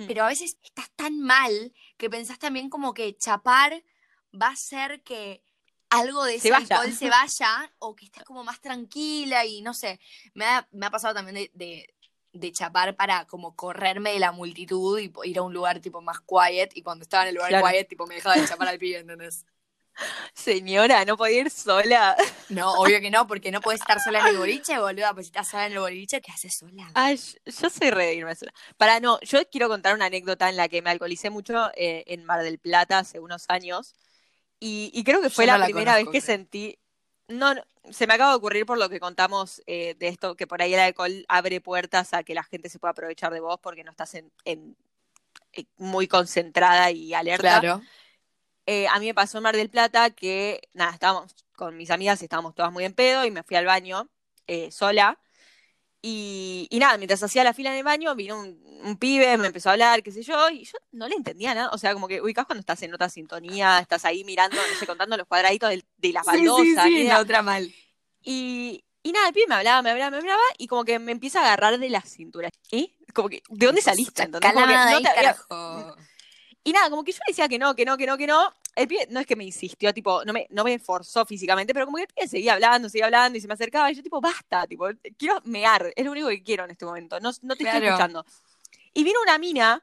Mm. 0.00 0.06
pero 0.06 0.24
a 0.24 0.28
veces 0.28 0.56
estás 0.62 0.90
tan 0.96 1.20
mal 1.20 1.72
que 1.98 2.08
pensás 2.08 2.38
también 2.38 2.70
como 2.70 2.94
que 2.94 3.16
chapar 3.16 3.84
va 4.32 4.48
a 4.48 4.52
hacer 4.52 5.02
que 5.02 5.42
algo 5.90 6.24
de 6.24 6.38
Se 6.38 6.48
ese 6.48 6.54
alcohol 6.54 6.92
se 6.92 7.10
vaya 7.10 7.72
o 7.78 7.94
que 7.94 8.06
estés 8.06 8.24
como 8.24 8.44
más 8.44 8.60
tranquila 8.60 9.44
y 9.44 9.62
no 9.62 9.74
sé, 9.74 10.00
me 10.34 10.44
ha, 10.44 10.66
me 10.72 10.86
ha 10.86 10.90
pasado 10.90 11.14
también 11.14 11.34
de, 11.36 11.50
de, 11.54 11.94
de 12.32 12.52
chapar 12.52 12.96
para 12.96 13.26
como 13.26 13.54
correrme 13.56 14.12
de 14.12 14.20
la 14.20 14.32
multitud 14.32 14.98
y 14.98 15.12
ir 15.24 15.38
a 15.38 15.42
un 15.42 15.52
lugar 15.52 15.80
tipo 15.80 16.00
más 16.00 16.20
quiet 16.20 16.70
y 16.76 16.82
cuando 16.82 17.02
estaba 17.02 17.24
en 17.24 17.30
el 17.30 17.34
lugar 17.36 17.50
Claro. 17.50 17.66
quiet 17.68 17.88
tipo 17.88 18.06
me 18.06 18.14
dejaba 18.16 18.36
de 18.36 18.46
chapar 18.48 18.68
al 18.68 18.78
pibe, 18.78 18.98
¿entendés? 18.98 19.44
Señora, 20.34 21.04
no 21.04 21.16
podía 21.16 21.40
ir 21.40 21.50
sola. 21.50 22.16
No, 22.48 22.72
obvio 22.74 23.00
que 23.00 23.10
no, 23.10 23.26
porque 23.28 23.52
no 23.52 23.60
puedes 23.60 23.80
estar 23.80 24.00
sola 24.00 24.20
en 24.20 24.26
el 24.28 24.38
boliche, 24.38 24.76
boluda, 24.78 25.14
pues 25.14 25.26
si 25.26 25.30
estás 25.30 25.48
sola 25.48 25.66
en 25.66 25.72
el 25.72 25.78
boliche, 25.78 26.20
¿qué 26.20 26.32
haces 26.32 26.56
sola? 26.58 26.90
Ay, 26.94 27.16
yo 27.44 27.70
soy 27.70 27.90
re 27.90 28.06
de 28.06 28.14
irme 28.14 28.34
sola. 28.34 28.52
Para 28.76 28.98
no, 28.98 29.20
yo 29.20 29.38
quiero 29.50 29.68
contar 29.68 29.94
una 29.94 30.06
anécdota 30.06 30.48
en 30.48 30.56
la 30.56 30.68
que 30.68 30.82
me 30.82 30.90
alcoholicé 30.90 31.30
mucho 31.30 31.70
eh, 31.76 32.02
en 32.08 32.24
Mar 32.24 32.42
del 32.42 32.58
Plata 32.58 32.98
hace 32.98 33.20
unos 33.20 33.44
años. 33.48 33.94
Y, 34.60 34.90
y 34.94 35.04
creo 35.04 35.22
que 35.22 35.30
fue 35.30 35.46
la 35.46 35.58
la 35.58 35.58
primera 35.58 35.94
conozco, 35.94 35.96
vez 35.96 36.08
que 36.08 36.20
creo. 36.20 36.20
sentí. 36.20 36.78
No, 37.28 37.54
no, 37.54 37.62
se 37.90 38.06
me 38.06 38.14
acaba 38.14 38.32
de 38.32 38.36
ocurrir 38.38 38.66
por 38.66 38.78
lo 38.78 38.88
que 38.88 39.00
contamos 39.00 39.62
eh, 39.66 39.94
de 39.98 40.08
esto, 40.08 40.36
que 40.36 40.46
por 40.46 40.60
ahí 40.62 40.74
el 40.74 40.80
alcohol 40.80 41.24
abre 41.28 41.60
puertas 41.60 42.12
a 42.14 42.22
que 42.24 42.34
la 42.34 42.42
gente 42.44 42.68
se 42.68 42.78
pueda 42.78 42.92
aprovechar 42.92 43.32
de 43.32 43.40
vos 43.40 43.58
porque 43.62 43.84
no 43.84 43.90
estás 43.90 44.14
en, 44.14 44.32
en- 44.44 44.76
eh, 45.54 45.66
muy 45.78 46.08
concentrada 46.08 46.90
y 46.92 47.14
alerta. 47.14 47.68
Eh, 48.66 48.86
a 48.88 48.98
mí 49.00 49.06
me 49.06 49.14
pasó 49.14 49.38
en 49.38 49.44
Mar 49.44 49.56
del 49.56 49.70
Plata 49.70 50.10
que, 50.10 50.60
nada, 50.74 50.92
estábamos 50.92 51.34
con 51.56 51.76
mis 51.76 51.90
amigas, 51.90 52.22
estábamos 52.22 52.54
todas 52.54 52.72
muy 52.72 52.84
en 52.84 52.94
pedo 52.94 53.24
y 53.24 53.30
me 53.30 53.42
fui 53.42 53.56
al 53.56 53.66
baño 53.66 54.08
eh, 54.46 54.70
sola. 54.70 55.18
Y, 56.02 56.66
y 56.70 56.78
nada, 56.78 56.96
mientras 56.96 57.22
hacía 57.22 57.44
la 57.44 57.52
fila 57.52 57.70
en 57.72 57.78
el 57.78 57.84
baño, 57.84 58.14
vino 58.14 58.40
un, 58.40 58.58
un 58.84 58.96
pibe, 58.96 59.36
me 59.36 59.48
empezó 59.48 59.68
a 59.68 59.72
hablar, 59.72 60.02
qué 60.02 60.12
sé 60.12 60.22
yo, 60.22 60.48
y 60.48 60.64
yo 60.64 60.78
no 60.92 61.08
le 61.08 61.14
entendía 61.14 61.54
nada. 61.54 61.70
O 61.72 61.78
sea, 61.78 61.92
como 61.92 62.08
que 62.08 62.22
ubicás 62.22 62.46
cuando 62.46 62.60
estás 62.60 62.82
en 62.82 62.94
otra 62.94 63.08
sintonía, 63.08 63.78
estás 63.80 64.04
ahí 64.04 64.24
mirando, 64.24 64.56
no 64.56 64.78
sé, 64.78 64.86
contando 64.86 65.16
los 65.16 65.26
cuadraditos 65.26 65.70
de, 65.70 65.84
de 65.98 66.12
las 66.12 66.24
baldosas. 66.24 66.64
sí, 66.64 66.76
sí, 66.82 66.94
ni 66.94 67.04
la 67.04 67.20
otra 67.20 67.42
mal. 67.42 67.72
Y, 68.22 68.84
y 69.02 69.12
nada, 69.12 69.28
el 69.28 69.34
pibe 69.34 69.46
me 69.48 69.54
hablaba, 69.56 69.82
me 69.82 69.90
hablaba, 69.90 70.10
me 70.10 70.18
hablaba, 70.18 70.42
y 70.58 70.66
como 70.66 70.84
que 70.84 70.98
me 70.98 71.12
empieza 71.12 71.40
a 71.40 71.44
agarrar 71.44 71.78
de 71.78 71.90
la 71.90 72.00
cintura. 72.00 72.48
¿Y? 72.70 72.94
Como 73.14 73.28
que, 73.28 73.42
¿de 73.48 73.66
dónde 73.66 73.82
saliste? 73.82 74.22
¿Entendés? 74.22 74.52
Como 74.52 74.66
que 74.66 74.72
no 74.72 75.00
te 75.00 75.08
había-. 75.08 75.36
Y 76.70 76.72
nada, 76.72 76.88
como 76.88 77.02
que 77.02 77.10
yo 77.10 77.18
le 77.26 77.32
decía 77.32 77.48
que 77.48 77.58
no, 77.58 77.74
que 77.74 77.84
no, 77.84 77.96
que 77.96 78.06
no, 78.06 78.16
que 78.16 78.28
no. 78.28 78.54
El 78.76 78.86
pibe 78.86 79.08
no 79.10 79.18
es 79.18 79.26
que 79.26 79.34
me 79.34 79.42
insistió, 79.42 79.92
tipo, 79.92 80.24
no 80.24 80.32
me, 80.32 80.46
no 80.50 80.62
me 80.62 80.78
forzó 80.78 81.26
físicamente, 81.26 81.74
pero 81.74 81.84
como 81.84 81.96
que 81.96 82.04
el 82.04 82.08
pibe 82.08 82.28
seguía 82.28 82.52
hablando, 82.52 82.88
seguía 82.88 83.06
hablando 83.06 83.36
y 83.36 83.40
se 83.40 83.48
me 83.48 83.54
acercaba 83.54 83.90
y 83.90 83.96
yo 83.96 84.02
tipo, 84.04 84.20
basta, 84.20 84.68
tipo, 84.68 84.86
quiero 85.18 85.40
mear, 85.44 85.92
es 85.96 86.04
lo 86.04 86.12
único 86.12 86.28
que 86.28 86.44
quiero 86.44 86.64
en 86.64 86.70
este 86.70 86.84
momento, 86.84 87.18
no, 87.18 87.32
no 87.42 87.56
te 87.56 87.64
estoy 87.64 87.84
escuchando. 87.84 88.24
Y 88.94 89.02
vino 89.02 89.20
una 89.20 89.36
mina 89.38 89.82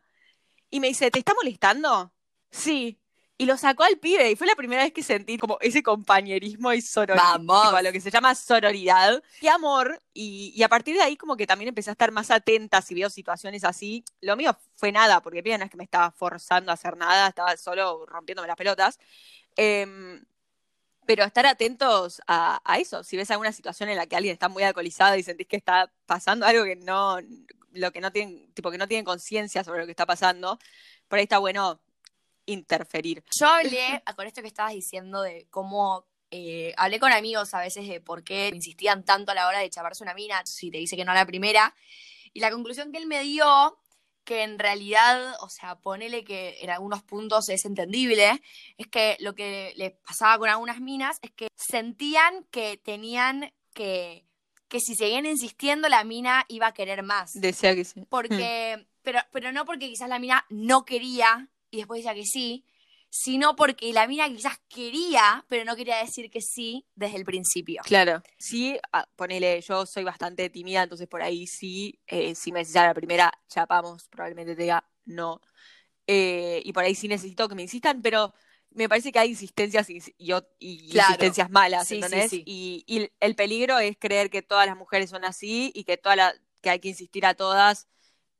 y 0.69 0.79
me 0.79 0.87
dice, 0.87 1.11
¿te 1.11 1.19
está 1.19 1.33
molestando? 1.33 2.13
Sí. 2.49 2.97
Y 3.39 3.45
lo 3.45 3.55
sacó 3.55 3.83
al 3.83 3.99
pibe 3.99 4.31
y 4.31 4.35
fue 4.35 4.47
la 4.47 4.55
primera 4.55 4.83
vez 4.83 4.91
que 4.91 5.03
sentí 5.03 5.37
como 5.37 5.59
ese 5.61 5.83
compañerismo 5.83 6.73
y 6.73 6.81
sororidad, 6.81 7.33
Vamos. 7.37 7.83
lo 7.83 7.91
que 7.91 8.01
se 8.01 8.09
llama 8.09 8.33
sororidad. 8.33 9.21
Qué 9.39 9.47
amor. 9.47 10.01
Y, 10.11 10.53
y 10.55 10.63
a 10.63 10.69
partir 10.69 10.95
de 10.95 11.03
ahí 11.03 11.15
como 11.15 11.37
que 11.37 11.45
también 11.45 11.69
empecé 11.69 11.91
a 11.91 11.93
estar 11.93 12.11
más 12.11 12.31
atenta 12.31 12.81
si 12.81 12.95
veo 12.95 13.11
situaciones 13.11 13.63
así. 13.63 14.03
Lo 14.21 14.35
mío 14.35 14.57
fue 14.75 14.91
nada, 14.91 15.21
porque 15.21 15.39
el 15.39 15.43
pibe 15.43 15.57
no 15.59 15.65
es 15.65 15.69
que 15.71 15.77
me 15.77 15.83
estaba 15.83 16.09
forzando 16.09 16.71
a 16.71 16.73
hacer 16.73 16.97
nada, 16.97 17.27
estaba 17.27 17.55
solo 17.57 18.07
rompiéndome 18.07 18.47
las 18.47 18.57
pelotas. 18.57 18.97
Em, 19.55 20.25
pero 21.05 21.23
estar 21.23 21.45
atentos 21.45 22.21
a, 22.27 22.59
a 22.65 22.79
eso. 22.79 23.03
Si 23.03 23.17
ves 23.17 23.31
alguna 23.31 23.51
situación 23.53 23.89
en 23.89 23.97
la 23.97 24.07
que 24.07 24.15
alguien 24.15 24.33
está 24.33 24.49
muy 24.49 24.63
alcoholizado 24.63 25.15
y 25.15 25.23
sentís 25.23 25.47
que 25.47 25.57
está 25.57 25.91
pasando 26.05 26.45
algo 26.45 26.63
que 26.65 26.75
no, 26.75 27.19
lo 27.71 27.91
que 27.91 28.01
no 28.01 28.11
tienen, 28.11 28.51
tipo 28.53 28.71
que 28.71 28.77
no 28.77 28.87
tienen 28.87 29.05
conciencia 29.05 29.63
sobre 29.63 29.79
lo 29.81 29.85
que 29.85 29.91
está 29.91 30.05
pasando, 30.05 30.59
por 31.07 31.19
ahí 31.19 31.23
está 31.23 31.37
bueno 31.37 31.79
interferir. 32.47 33.23
Yo 33.39 33.47
hablé 33.47 34.01
con 34.15 34.25
esto 34.25 34.41
que 34.41 34.47
estabas 34.47 34.73
diciendo 34.73 35.21
de 35.21 35.47
cómo 35.51 36.07
eh, 36.31 36.73
hablé 36.77 36.99
con 36.99 37.13
amigos 37.13 37.53
a 37.53 37.59
veces 37.59 37.87
de 37.87 38.01
por 38.01 38.23
qué 38.23 38.51
insistían 38.53 39.05
tanto 39.05 39.31
a 39.31 39.35
la 39.35 39.47
hora 39.47 39.59
de 39.59 39.69
chaparse 39.69 40.03
una 40.03 40.13
mina 40.13 40.41
si 40.45 40.71
te 40.71 40.77
dice 40.77 40.95
que 40.95 41.05
no 41.05 41.11
a 41.11 41.15
la 41.15 41.25
primera. 41.25 41.73
Y 42.33 42.39
la 42.39 42.51
conclusión 42.51 42.91
que 42.91 42.97
él 42.97 43.07
me 43.07 43.21
dio, 43.21 43.79
que 44.23 44.43
en 44.43 44.59
realidad, 44.59 45.35
o 45.39 45.49
sea, 45.49 45.75
ponele 45.75 46.23
que 46.23 46.57
en 46.61 46.69
algunos 46.69 47.01
puntos 47.03 47.47
es 47.49 47.63
entendible, 47.65 48.41
es 48.77 48.87
que 48.87 49.15
lo 49.19 49.35
que 49.35 49.73
le 49.77 49.91
pasaba 49.91 50.37
con 50.37 50.49
algunas 50.49 50.81
minas 50.81 51.19
es 51.21 51.31
que 51.31 51.47
sentían 51.55 52.43
que 52.51 52.77
tenían 52.77 53.53
que, 53.73 54.25
que 54.67 54.79
si 54.81 54.95
seguían 54.95 55.25
insistiendo, 55.25 55.87
la 55.87 56.03
mina 56.03 56.45
iba 56.49 56.67
a 56.67 56.73
querer 56.73 57.03
más. 57.03 57.31
Decía 57.33 57.73
que 57.73 57.85
sí. 57.85 58.05
Porque, 58.09 58.85
pero, 59.01 59.19
pero 59.31 59.51
no 59.53 59.65
porque 59.65 59.87
quizás 59.87 60.09
la 60.09 60.19
mina 60.19 60.45
no 60.49 60.83
quería 60.83 61.49
y 61.71 61.77
después 61.77 61.99
decía 61.99 62.13
que 62.13 62.25
sí, 62.25 62.65
sino 63.09 63.55
porque 63.55 63.93
la 63.93 64.07
mina 64.07 64.27
quizás 64.29 64.59
quería, 64.67 65.45
pero 65.47 65.65
no 65.65 65.75
quería 65.75 65.97
decir 65.97 66.29
que 66.29 66.41
sí 66.41 66.85
desde 66.95 67.17
el 67.17 67.25
principio. 67.25 67.81
Claro. 67.83 68.21
Sí, 68.37 68.77
ah, 68.91 69.07
ponele, 69.15 69.61
yo 69.61 69.85
soy 69.85 70.03
bastante 70.03 70.49
tímida, 70.49 70.83
entonces 70.83 71.07
por 71.07 71.21
ahí 71.21 71.47
sí, 71.47 71.99
eh, 72.07 72.35
si 72.35 72.51
me 72.51 72.59
decís 72.59 72.75
a 72.75 72.85
la 72.87 72.93
primera, 72.93 73.31
chapamos, 73.47 74.07
probablemente 74.09 74.55
te 74.55 74.63
diga 74.63 74.83
no. 75.05 75.41
Eh, 76.05 76.61
y 76.63 76.73
por 76.73 76.83
ahí 76.83 76.95
sí 76.95 77.07
necesito 77.07 77.47
que 77.49 77.55
me 77.55 77.63
insistan, 77.63 78.01
pero 78.01 78.33
me 78.71 78.87
parece 78.89 79.11
que 79.11 79.19
hay 79.19 79.29
insistencias 79.29 79.89
y, 79.89 79.99
y 80.17 80.33
y 80.59 80.89
Claro. 80.91 81.11
insistencias 81.11 81.49
malas, 81.49 81.87
Sí, 81.87 81.95
sí, 81.95 82.03
¿entendés? 82.03 82.29
sí. 82.29 82.43
Y, 82.45 82.83
y 82.87 83.09
el 83.19 83.35
peligro 83.35 83.79
es 83.79 83.97
creer 83.97 84.29
que 84.29 84.41
todas 84.41 84.67
las 84.67 84.77
mujeres 84.77 85.09
son 85.09 85.25
así 85.25 85.71
y 85.73 85.83
que, 85.83 85.97
toda 85.97 86.15
la, 86.15 86.33
que 86.61 86.69
hay 86.69 86.79
que 86.79 86.89
insistir 86.89 87.25
a 87.25 87.33
todas 87.35 87.87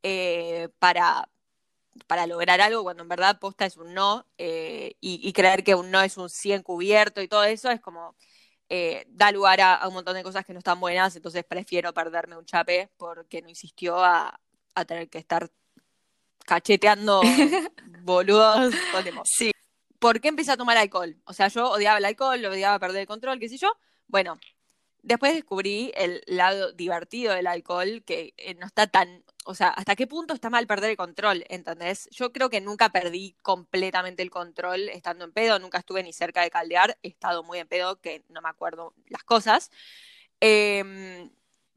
eh, 0.03 0.69
para, 0.79 1.29
para 2.07 2.27
lograr 2.27 2.61
algo, 2.61 2.83
cuando 2.83 3.03
en 3.03 3.09
verdad 3.09 3.39
posta 3.39 3.65
es 3.65 3.77
un 3.77 3.93
no, 3.93 4.25
eh, 4.37 4.95
y, 5.01 5.27
y 5.27 5.33
creer 5.33 5.63
que 5.63 5.75
un 5.75 5.91
no 5.91 6.01
es 6.01 6.17
un 6.17 6.29
sí 6.29 6.53
encubierto 6.53 7.21
y 7.21 7.27
todo 7.27 7.43
eso 7.43 7.69
es 7.71 7.81
como 7.81 8.15
eh, 8.69 9.05
da 9.09 9.31
lugar 9.31 9.61
a, 9.61 9.75
a 9.75 9.87
un 9.87 9.93
montón 9.93 10.15
de 10.15 10.23
cosas 10.23 10.45
que 10.45 10.53
no 10.53 10.59
están 10.59 10.79
buenas, 10.79 11.15
entonces 11.15 11.43
prefiero 11.43 11.93
perderme 11.93 12.37
un 12.37 12.45
chape 12.45 12.89
porque 12.97 13.41
no 13.41 13.49
insistió 13.49 14.03
a, 14.03 14.39
a 14.75 14.85
tener 14.85 15.09
que 15.09 15.17
estar 15.17 15.49
cacheteando 16.45 17.21
boludos. 18.03 18.73
Sí. 19.25 19.51
¿Por 19.99 20.21
qué 20.21 20.29
empecé 20.29 20.51
a 20.51 20.57
tomar 20.57 20.77
alcohol? 20.77 21.17
O 21.25 21.33
sea, 21.33 21.47
yo 21.47 21.69
odiaba 21.69 21.97
el 21.97 22.05
alcohol, 22.05 22.43
odiaba 22.45 22.79
perder 22.79 23.01
el 23.01 23.07
control, 23.07 23.39
qué 23.39 23.49
sé 23.49 23.57
yo. 23.57 23.71
Bueno, 24.07 24.39
después 25.01 25.33
descubrí 25.33 25.91
el 25.95 26.21
lado 26.27 26.71
divertido 26.71 27.33
del 27.33 27.47
alcohol, 27.47 28.03
que 28.05 28.33
eh, 28.37 28.53
no 28.55 28.67
está 28.67 28.87
tan, 28.87 29.23
o 29.47 29.55
sea, 29.55 29.69
hasta 29.69 29.95
qué 29.95 30.07
punto 30.07 30.33
está 30.33 30.49
mal 30.49 30.67
perder 30.67 30.91
el 30.91 30.97
control, 30.97 31.45
¿entendés? 31.49 32.09
Yo 32.11 32.33
creo 32.33 32.49
que 32.49 32.61
nunca 32.61 32.89
perdí 32.89 33.35
completamente 33.43 34.21
el 34.23 34.29
control 34.31 34.89
estando 34.89 35.25
en 35.25 35.31
pedo, 35.33 35.59
nunca 35.59 35.79
estuve 35.79 36.03
ni 36.03 36.13
cerca 36.13 36.41
de 36.41 36.49
caldear, 36.51 36.97
he 37.03 37.07
estado 37.09 37.43
muy 37.43 37.59
en 37.59 37.67
pedo, 37.67 37.99
que 38.01 38.23
no 38.29 38.41
me 38.41 38.49
acuerdo 38.49 38.93
las 39.07 39.23
cosas. 39.23 39.71
Em, 40.39 41.31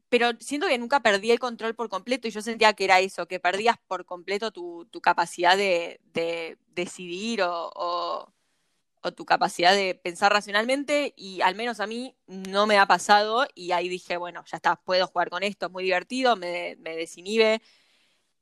pero 0.09 0.31
siento 0.39 0.67
que 0.67 0.77
nunca 0.77 1.01
perdí 1.01 1.31
el 1.31 1.39
control 1.39 1.75
por 1.75 1.89
completo 1.89 2.27
y 2.27 2.31
yo 2.31 2.41
sentía 2.41 2.73
que 2.73 2.83
era 2.85 2.99
eso, 2.99 3.27
que 3.27 3.39
perdías 3.39 3.77
por 3.87 4.05
completo 4.05 4.51
tu, 4.51 4.85
tu 4.91 5.01
capacidad 5.01 5.57
de, 5.57 5.99
de 6.13 6.57
decidir 6.75 7.41
o, 7.43 7.71
o- 7.75 8.33
o 9.01 9.11
tu 9.11 9.25
capacidad 9.25 9.73
de 9.73 9.95
pensar 9.95 10.31
racionalmente 10.31 11.13
y 11.17 11.41
al 11.41 11.55
menos 11.55 11.79
a 11.79 11.87
mí 11.87 12.15
no 12.27 12.67
me 12.67 12.77
ha 12.77 12.85
pasado 12.85 13.47
y 13.55 13.71
ahí 13.71 13.89
dije, 13.89 14.17
bueno, 14.17 14.43
ya 14.49 14.57
está, 14.57 14.75
puedo 14.75 15.07
jugar 15.07 15.29
con 15.29 15.43
esto, 15.43 15.65
es 15.67 15.71
muy 15.71 15.83
divertido, 15.83 16.35
me, 16.35 16.75
me 16.79 16.95
desinhibe, 16.95 17.61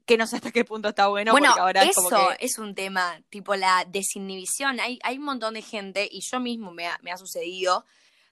que 0.05 0.17
no 0.17 0.25
sé 0.27 0.37
hasta 0.37 0.51
qué 0.51 0.65
punto 0.65 0.89
está 0.89 1.07
bueno, 1.07 1.31
bueno, 1.31 1.47
porque 1.47 1.61
ahora 1.61 1.83
es 1.83 1.91
eso 1.91 2.01
como 2.01 2.09
que... 2.09 2.45
es 2.45 2.57
un 2.57 2.73
tema, 2.75 3.21
tipo 3.29 3.55
la 3.55 3.85
desinhibición. 3.87 4.79
Hay, 4.79 4.99
hay 5.03 5.17
un 5.17 5.23
montón 5.23 5.53
de 5.53 5.61
gente, 5.61 6.09
y 6.11 6.21
yo 6.21 6.39
mismo 6.39 6.71
me 6.71 6.87
ha, 6.87 6.97
me 7.03 7.11
ha 7.11 7.17
sucedido, 7.17 7.85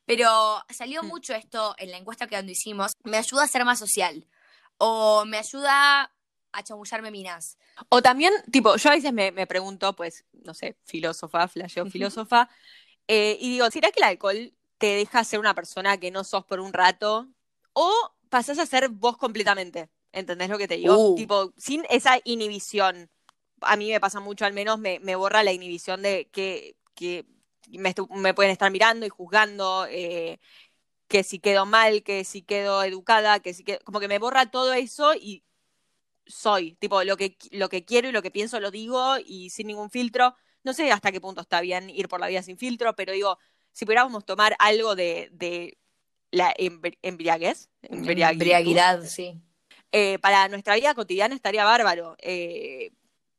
pero 0.05 0.63
salió 0.69 1.03
Mm. 1.03 1.07
mucho 1.07 1.35
esto 1.35 1.75
en 1.77 1.91
la 1.91 1.97
encuesta 1.97 2.25
que 2.25 2.35
cuando 2.35 2.51
hicimos. 2.51 2.93
Me 3.03 3.17
ayuda 3.17 3.43
a 3.43 3.47
ser 3.47 3.63
más 3.63 3.77
social. 3.77 4.25
O 4.79 5.25
me 5.25 5.37
ayuda 5.37 6.11
a 6.57 6.63
chamullarme 6.63 7.11
minas. 7.11 7.57
O 7.89 8.01
también, 8.01 8.33
tipo, 8.51 8.75
yo 8.77 8.89
a 8.89 8.93
veces 8.93 9.13
me, 9.13 9.31
me 9.31 9.45
pregunto, 9.45 9.95
pues, 9.95 10.25
no 10.33 10.53
sé, 10.53 10.75
filósofa, 10.83 11.47
flasheo 11.47 11.85
filósofa, 11.89 12.49
eh, 13.07 13.37
y 13.39 13.51
digo, 13.51 13.69
¿será 13.69 13.91
que 13.91 13.99
el 13.99 14.05
alcohol 14.05 14.53
te 14.77 14.87
deja 14.87 15.23
ser 15.23 15.39
una 15.39 15.53
persona 15.53 15.97
que 15.97 16.11
no 16.11 16.23
sos 16.23 16.45
por 16.45 16.59
un 16.59 16.73
rato? 16.73 17.27
¿O 17.73 17.91
pasás 18.29 18.57
a 18.59 18.65
ser 18.65 18.89
vos 18.89 19.17
completamente? 19.17 19.89
¿Entendés 20.11 20.49
lo 20.49 20.57
que 20.57 20.67
te 20.67 20.77
digo? 20.77 20.97
Uh. 20.97 21.15
Tipo, 21.15 21.53
sin 21.57 21.85
esa 21.89 22.19
inhibición. 22.23 23.09
A 23.61 23.75
mí 23.75 23.91
me 23.91 23.99
pasa 23.99 24.19
mucho, 24.19 24.45
al 24.45 24.53
menos 24.53 24.79
me, 24.79 24.99
me 24.99 25.15
borra 25.15 25.43
la 25.43 25.53
inhibición 25.53 26.01
de 26.01 26.29
que, 26.31 26.75
que 26.95 27.25
me 27.69 28.33
pueden 28.33 28.51
estar 28.51 28.71
mirando 28.71 29.05
y 29.05 29.09
juzgando, 29.09 29.85
eh, 29.89 30.39
que 31.07 31.23
si 31.23 31.39
quedo 31.39 31.65
mal, 31.65 32.03
que 32.03 32.23
si 32.23 32.41
quedo 32.41 32.83
educada, 32.83 33.39
que 33.39 33.53
si 33.53 33.63
quedo, 33.63 33.79
como 33.83 33.99
que 33.99 34.07
me 34.07 34.19
borra 34.19 34.51
todo 34.51 34.73
eso 34.73 35.13
y 35.15 35.43
soy, 36.27 36.73
tipo, 36.75 37.03
lo 37.03 37.17
que, 37.17 37.37
lo 37.51 37.69
que 37.69 37.85
quiero 37.85 38.09
y 38.09 38.11
lo 38.11 38.21
que 38.21 38.31
pienso 38.31 38.59
lo 38.59 38.71
digo 38.71 39.15
y 39.25 39.49
sin 39.49 39.67
ningún 39.67 39.89
filtro. 39.89 40.35
No 40.63 40.73
sé 40.73 40.91
hasta 40.91 41.11
qué 41.11 41.21
punto 41.21 41.41
está 41.41 41.61
bien 41.61 41.89
ir 41.89 42.07
por 42.07 42.19
la 42.19 42.27
vida 42.27 42.43
sin 42.43 42.57
filtro, 42.57 42.95
pero 42.95 43.13
digo, 43.13 43.37
si 43.71 43.85
pudiéramos 43.85 44.25
tomar 44.25 44.55
algo 44.59 44.95
de, 44.95 45.29
de 45.31 45.77
la 46.31 46.53
embri- 46.55 46.97
embriaguez, 47.01 47.69
Embriaguidad, 47.81 49.03
sí. 49.05 49.41
eh, 49.91 50.19
para 50.19 50.47
nuestra 50.49 50.75
vida 50.75 50.93
cotidiana 50.93 51.35
estaría 51.35 51.63
bárbaro, 51.63 52.15
eh, 52.19 52.91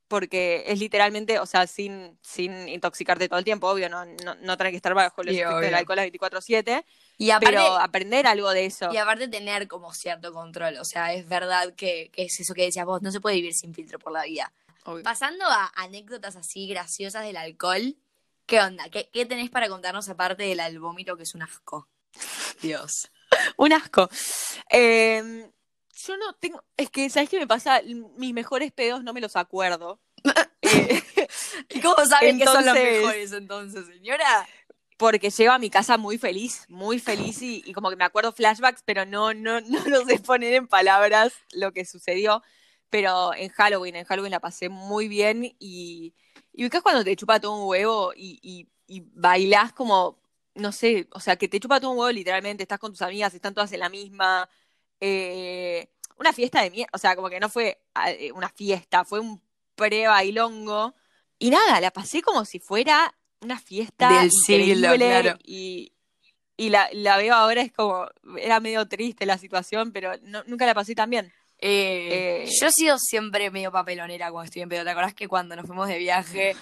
porque 0.09 0.65
es 0.67 0.79
literalmente, 0.79 1.39
o 1.39 1.47
sea, 1.47 1.67
sin, 1.67 2.19
sin 2.23 2.69
intoxicarte 2.69 3.29
todo 3.29 3.39
el 3.39 3.45
tiempo, 3.45 3.69
obvio, 3.69 3.89
no, 3.89 4.05
no, 4.05 4.35
no 4.37 4.57
tener 4.57 4.73
que 4.73 4.77
estar 4.77 4.95
bajo 4.95 5.23
efectos 5.23 5.61
del 5.61 5.75
alcohol 5.75 5.99
a 5.99 6.07
24/7, 6.07 6.85
Y 7.19 7.31
aparte, 7.31 7.57
pero 7.57 7.77
aprender 7.77 8.27
algo 8.27 8.51
de 8.51 8.67
eso. 8.67 8.91
y 8.93 8.97
aparte 8.97 9.29
tener 9.29 9.69
como 9.69 9.93
cierto 9.93 10.33
control. 10.33 10.79
O 10.79 10.85
sea, 10.85 11.13
es 11.13 11.29
verdad 11.29 11.75
que, 11.75 12.11
que 12.13 12.25
es 12.25 12.41
eso 12.41 12.55
que 12.55 12.63
decías 12.65 12.87
vos, 12.87 13.03
no 13.03 13.13
se 13.13 13.21
puede 13.21 13.37
vivir 13.37 13.55
sin 13.55 13.75
filtro 13.75 13.99
por 13.99 14.13
la 14.13 14.25
vida. 14.25 14.53
Obvio. 14.85 15.03
Pasando 15.03 15.45
a 15.47 15.71
anécdotas 15.77 16.37
así 16.37 16.67
graciosas 16.67 17.23
del 17.25 17.37
alcohol, 17.37 17.97
¿qué 18.47 18.61
onda? 18.61 18.89
¿Qué, 18.89 19.11
qué 19.13 19.27
tenés 19.27 19.51
para 19.51 19.69
contarnos 19.69 20.09
aparte 20.09 20.45
del 20.45 20.61
al 20.61 20.79
vómito 20.81 21.17
que 21.17 21.25
es 21.25 21.35
un 21.35 21.43
asco? 21.43 21.89
Dios. 22.63 23.11
Un 23.59 23.75
asco. 23.75 24.09
Eh, 24.71 25.51
yo 26.07 26.17
no 26.17 26.33
tengo. 26.35 26.63
Es 26.77 26.91
que, 26.91 27.09
¿sabes 27.11 27.29
qué 27.29 27.39
me 27.39 27.47
pasa? 27.47 27.81
Mis 28.17 28.33
mejores 28.35 28.73
pedos 28.73 29.03
no 29.05 29.13
me 29.13 29.21
los 29.21 29.37
acuerdo. 29.37 30.01
Eh, 30.61 31.01
¿Y 31.71 31.81
cómo 31.81 32.05
saben 32.05 32.37
que 32.39 32.45
son 32.45 32.65
los 32.67 32.77
Entonces- 32.77 33.01
mejores 33.01 33.33
entonces, 33.33 33.87
señora? 33.87 34.47
porque 34.97 35.31
llego 35.31 35.53
a 35.53 35.59
mi 35.61 35.71
casa 35.71 35.97
muy 35.97 36.19
feliz, 36.19 36.65
muy 36.69 36.99
feliz 36.99 37.41
y, 37.41 37.63
y 37.65 37.73
como 37.73 37.89
que 37.89 37.95
me 37.95 38.03
acuerdo 38.05 38.33
flashbacks, 38.33 38.83
pero 38.85 39.07
no, 39.07 39.33
no, 39.33 39.61
no 39.61 39.85
lo 39.87 40.05
sé 40.05 40.19
poner 40.19 40.55
en 40.55 40.67
palabras 40.67 41.33
lo 41.53 41.73
que 41.73 41.85
sucedió. 41.85 42.43
Pero 42.91 43.33
en 43.35 43.49
Halloween, 43.51 43.95
en 43.95 44.05
Halloween 44.05 44.33
la 44.33 44.41
pasé 44.41 44.69
muy 44.69 45.07
bien 45.07 45.45
y, 45.61 46.15
y 46.53 46.65
ubicás 46.65 46.83
cuando 46.83 47.05
te 47.05 47.15
chupa 47.15 47.39
todo 47.39 47.55
un 47.63 47.69
huevo 47.69 48.13
y, 48.17 48.41
y, 48.43 48.69
y 48.89 49.05
bailás 49.15 49.73
como, 49.73 50.19
no 50.55 50.73
sé, 50.73 51.07
o 51.13 51.21
sea, 51.21 51.37
que 51.37 51.47
te 51.47 51.61
chupa 51.61 51.79
todo 51.81 51.93
un 51.93 51.99
huevo 51.99 52.11
literalmente, 52.11 52.65
estás 52.65 52.81
con 52.81 52.91
tus 52.91 53.03
amigas, 53.03 53.33
están 53.35 53.55
todas 53.55 53.71
en 53.73 53.81
la 53.81 53.89
misma, 53.89 54.49
eh, 55.01 55.89
una 56.19 56.33
fiesta 56.33 56.63
de 56.63 56.71
mierda, 56.71 56.91
o 56.93 56.99
sea, 56.99 57.15
como 57.17 57.29
que 57.31 57.41
no 57.41 57.49
fue 57.49 57.81
eh, 58.07 58.33
una 58.33 58.49
fiesta, 58.49 59.05
fue 59.05 59.21
un 59.21 59.41
pre-bailongo. 59.75 60.95
Y 61.39 61.51
nada, 61.51 61.81
la 61.81 61.91
pasé 61.91 62.23
como 62.23 62.45
si 62.45 62.59
fuera 62.59 63.15
una 63.41 63.59
fiesta 63.59 64.09
Del 64.21 64.31
siglo, 64.33 64.95
claro. 64.97 65.39
y, 65.45 65.93
y 66.57 66.71
la, 66.71 66.89
la 66.93 67.17
veo 67.17 67.35
ahora 67.35 67.61
es 67.63 67.73
como, 67.73 68.07
era 68.39 68.59
medio 68.59 68.87
triste 68.89 69.25
la 69.27 69.39
situación, 69.39 69.93
pero 69.93 70.13
no- 70.23 70.43
nunca 70.47 70.67
la 70.67 70.75
pasé 70.75 70.95
tan 70.97 71.11
bien. 71.11 71.33
Eh, 71.61 72.45
Eh, 72.47 72.51
yo 72.61 72.67
he 72.69 72.73
sido 72.73 72.99
siempre 72.99 73.51
medio 73.51 73.71
papelonera 73.73 74.31
cuando 74.31 74.47
estoy 74.47 74.63
en 74.63 74.69
pedo. 74.69 74.85
¿Te 74.85 74.91
acordás 74.91 75.15
que 75.15 75.29
cuando 75.29 75.55
nos 75.57 75.67
fuimos 75.67 75.89
de 75.89 75.99
viaje, 75.99 76.57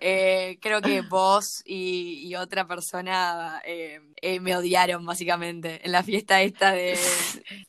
eh, 0.00 0.58
creo 0.60 0.80
que 0.80 1.00
vos 1.00 1.62
y, 1.64 2.34
otra 2.36 2.66
persona 2.66 3.60
eh, 3.64 4.00
eh, 4.20 4.38
me 4.40 4.56
odiaron 4.56 5.04
básicamente 5.04 5.80
en 5.84 5.92
la 5.92 6.02
fiesta 6.02 6.42
esta 6.42 6.72
de... 6.72 6.96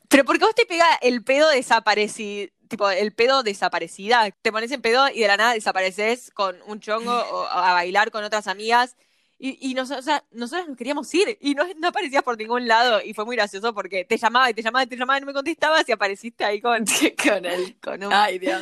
Pero 0.07 0.25
porque 0.25 0.45
vos 0.45 0.53
te 0.53 0.65
pega 0.65 0.85
el 1.01 1.23
pedo 1.23 1.49
desaparecido, 1.49 2.51
tipo 2.67 2.89
el 2.89 3.13
pedo 3.13 3.41
desaparecida, 3.41 4.29
te 4.41 4.51
pones 4.51 4.71
en 4.71 4.81
pedo 4.81 5.09
y 5.09 5.21
de 5.21 5.27
la 5.27 5.37
nada 5.37 5.53
desapareces 5.53 6.31
con 6.31 6.57
un 6.67 6.79
chongo 6.79 7.13
o 7.13 7.47
a 7.47 7.73
bailar 7.73 8.11
con 8.11 8.23
otras 8.23 8.47
amigas. 8.47 8.95
Y, 9.41 9.71
y 9.71 9.73
nos- 9.73 9.89
o 9.89 10.01
sea, 10.01 10.21
nosotros 10.31 10.67
nos 10.67 10.77
queríamos 10.77 11.13
ir 11.13 11.37
y 11.39 11.55
no, 11.55 11.63
no 11.77 11.87
aparecías 11.87 12.23
por 12.23 12.37
ningún 12.37 12.67
lado. 12.67 13.01
Y 13.01 13.13
fue 13.13 13.23
muy 13.23 13.37
gracioso 13.37 13.73
porque 13.73 14.03
te 14.03 14.17
llamaba 14.17 14.49
y 14.49 14.53
te 14.53 14.61
llamaba 14.61 14.83
y 14.83 14.87
te 14.87 14.97
llamaba 14.97 15.17
y 15.17 15.21
no 15.21 15.27
me 15.27 15.33
contestabas 15.33 15.87
y 15.87 15.93
apareciste 15.93 16.43
ahí 16.43 16.59
con, 16.59 16.83
con 17.23 17.45
el... 17.45 17.79
con, 17.79 18.03
un, 18.03 18.11
Ay, 18.11 18.37
Dios. 18.37 18.61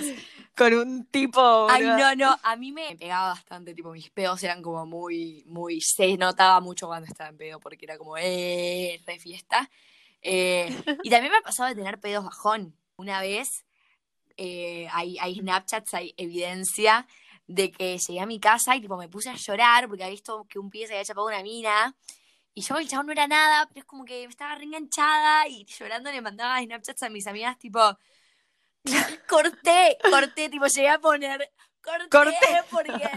con 0.55 0.73
un 0.75 1.05
tipo. 1.07 1.67
Ay, 1.67 1.83
no, 1.83 2.15
no, 2.15 2.37
a 2.43 2.55
mí 2.55 2.71
me 2.71 2.95
pegaba 2.95 3.29
bastante, 3.29 3.73
tipo, 3.73 3.91
mis 3.91 4.11
pedos 4.11 4.43
eran 4.43 4.61
como 4.61 4.85
muy, 4.85 5.43
muy, 5.47 5.81
se 5.81 6.15
notaba 6.15 6.59
mucho 6.59 6.85
cuando 6.85 7.07
estaba 7.07 7.31
en 7.31 7.37
pedo, 7.37 7.59
porque 7.59 7.85
era 7.85 7.97
como, 7.97 8.15
eh, 8.19 9.01
re 9.07 9.17
fiesta. 9.19 9.69
Eh, 10.21 10.67
y 11.03 11.09
también 11.09 11.31
me 11.31 11.39
ha 11.39 11.41
pasado 11.41 11.69
de 11.69 11.75
tener 11.75 11.99
pedos 11.99 12.23
bajón. 12.23 12.75
Una 12.97 13.19
vez, 13.21 13.65
eh, 14.37 14.87
hay, 14.91 15.17
hay 15.19 15.39
Snapchats, 15.39 15.95
hay 15.95 16.13
evidencia 16.17 17.07
de 17.47 17.71
que 17.71 17.97
llegué 17.97 18.19
a 18.19 18.25
mi 18.25 18.39
casa 18.39 18.75
y 18.75 18.81
tipo 18.81 18.97
me 18.97 19.09
puse 19.09 19.29
a 19.29 19.35
llorar 19.35 19.87
porque 19.87 20.03
había 20.03 20.11
visto 20.11 20.45
que 20.49 20.59
un 20.59 20.69
pibe 20.69 20.87
se 20.87 20.93
había 20.93 21.05
chapado 21.05 21.27
una 21.27 21.41
mina. 21.41 21.95
Y 22.53 22.61
yo, 22.61 22.77
el 22.77 22.87
chabón 22.87 23.07
no 23.07 23.11
era 23.11 23.27
nada, 23.27 23.67
pero 23.67 23.81
es 23.81 23.85
como 23.85 24.03
que 24.03 24.23
estaba 24.23 24.55
reenganchada 24.55 25.47
y 25.47 25.65
llorando 25.65 26.11
le 26.11 26.21
mandaba 26.21 26.61
Snapchats 26.61 27.03
a 27.03 27.09
mis 27.09 27.27
amigas, 27.27 27.57
tipo, 27.57 27.79
corté, 29.29 29.97
corté, 30.09 30.49
tipo, 30.49 30.65
llegué 30.65 30.89
a 30.89 30.99
poner, 30.99 31.51
corté, 31.81 32.09
Corté. 32.09 32.35
porque 32.71 33.09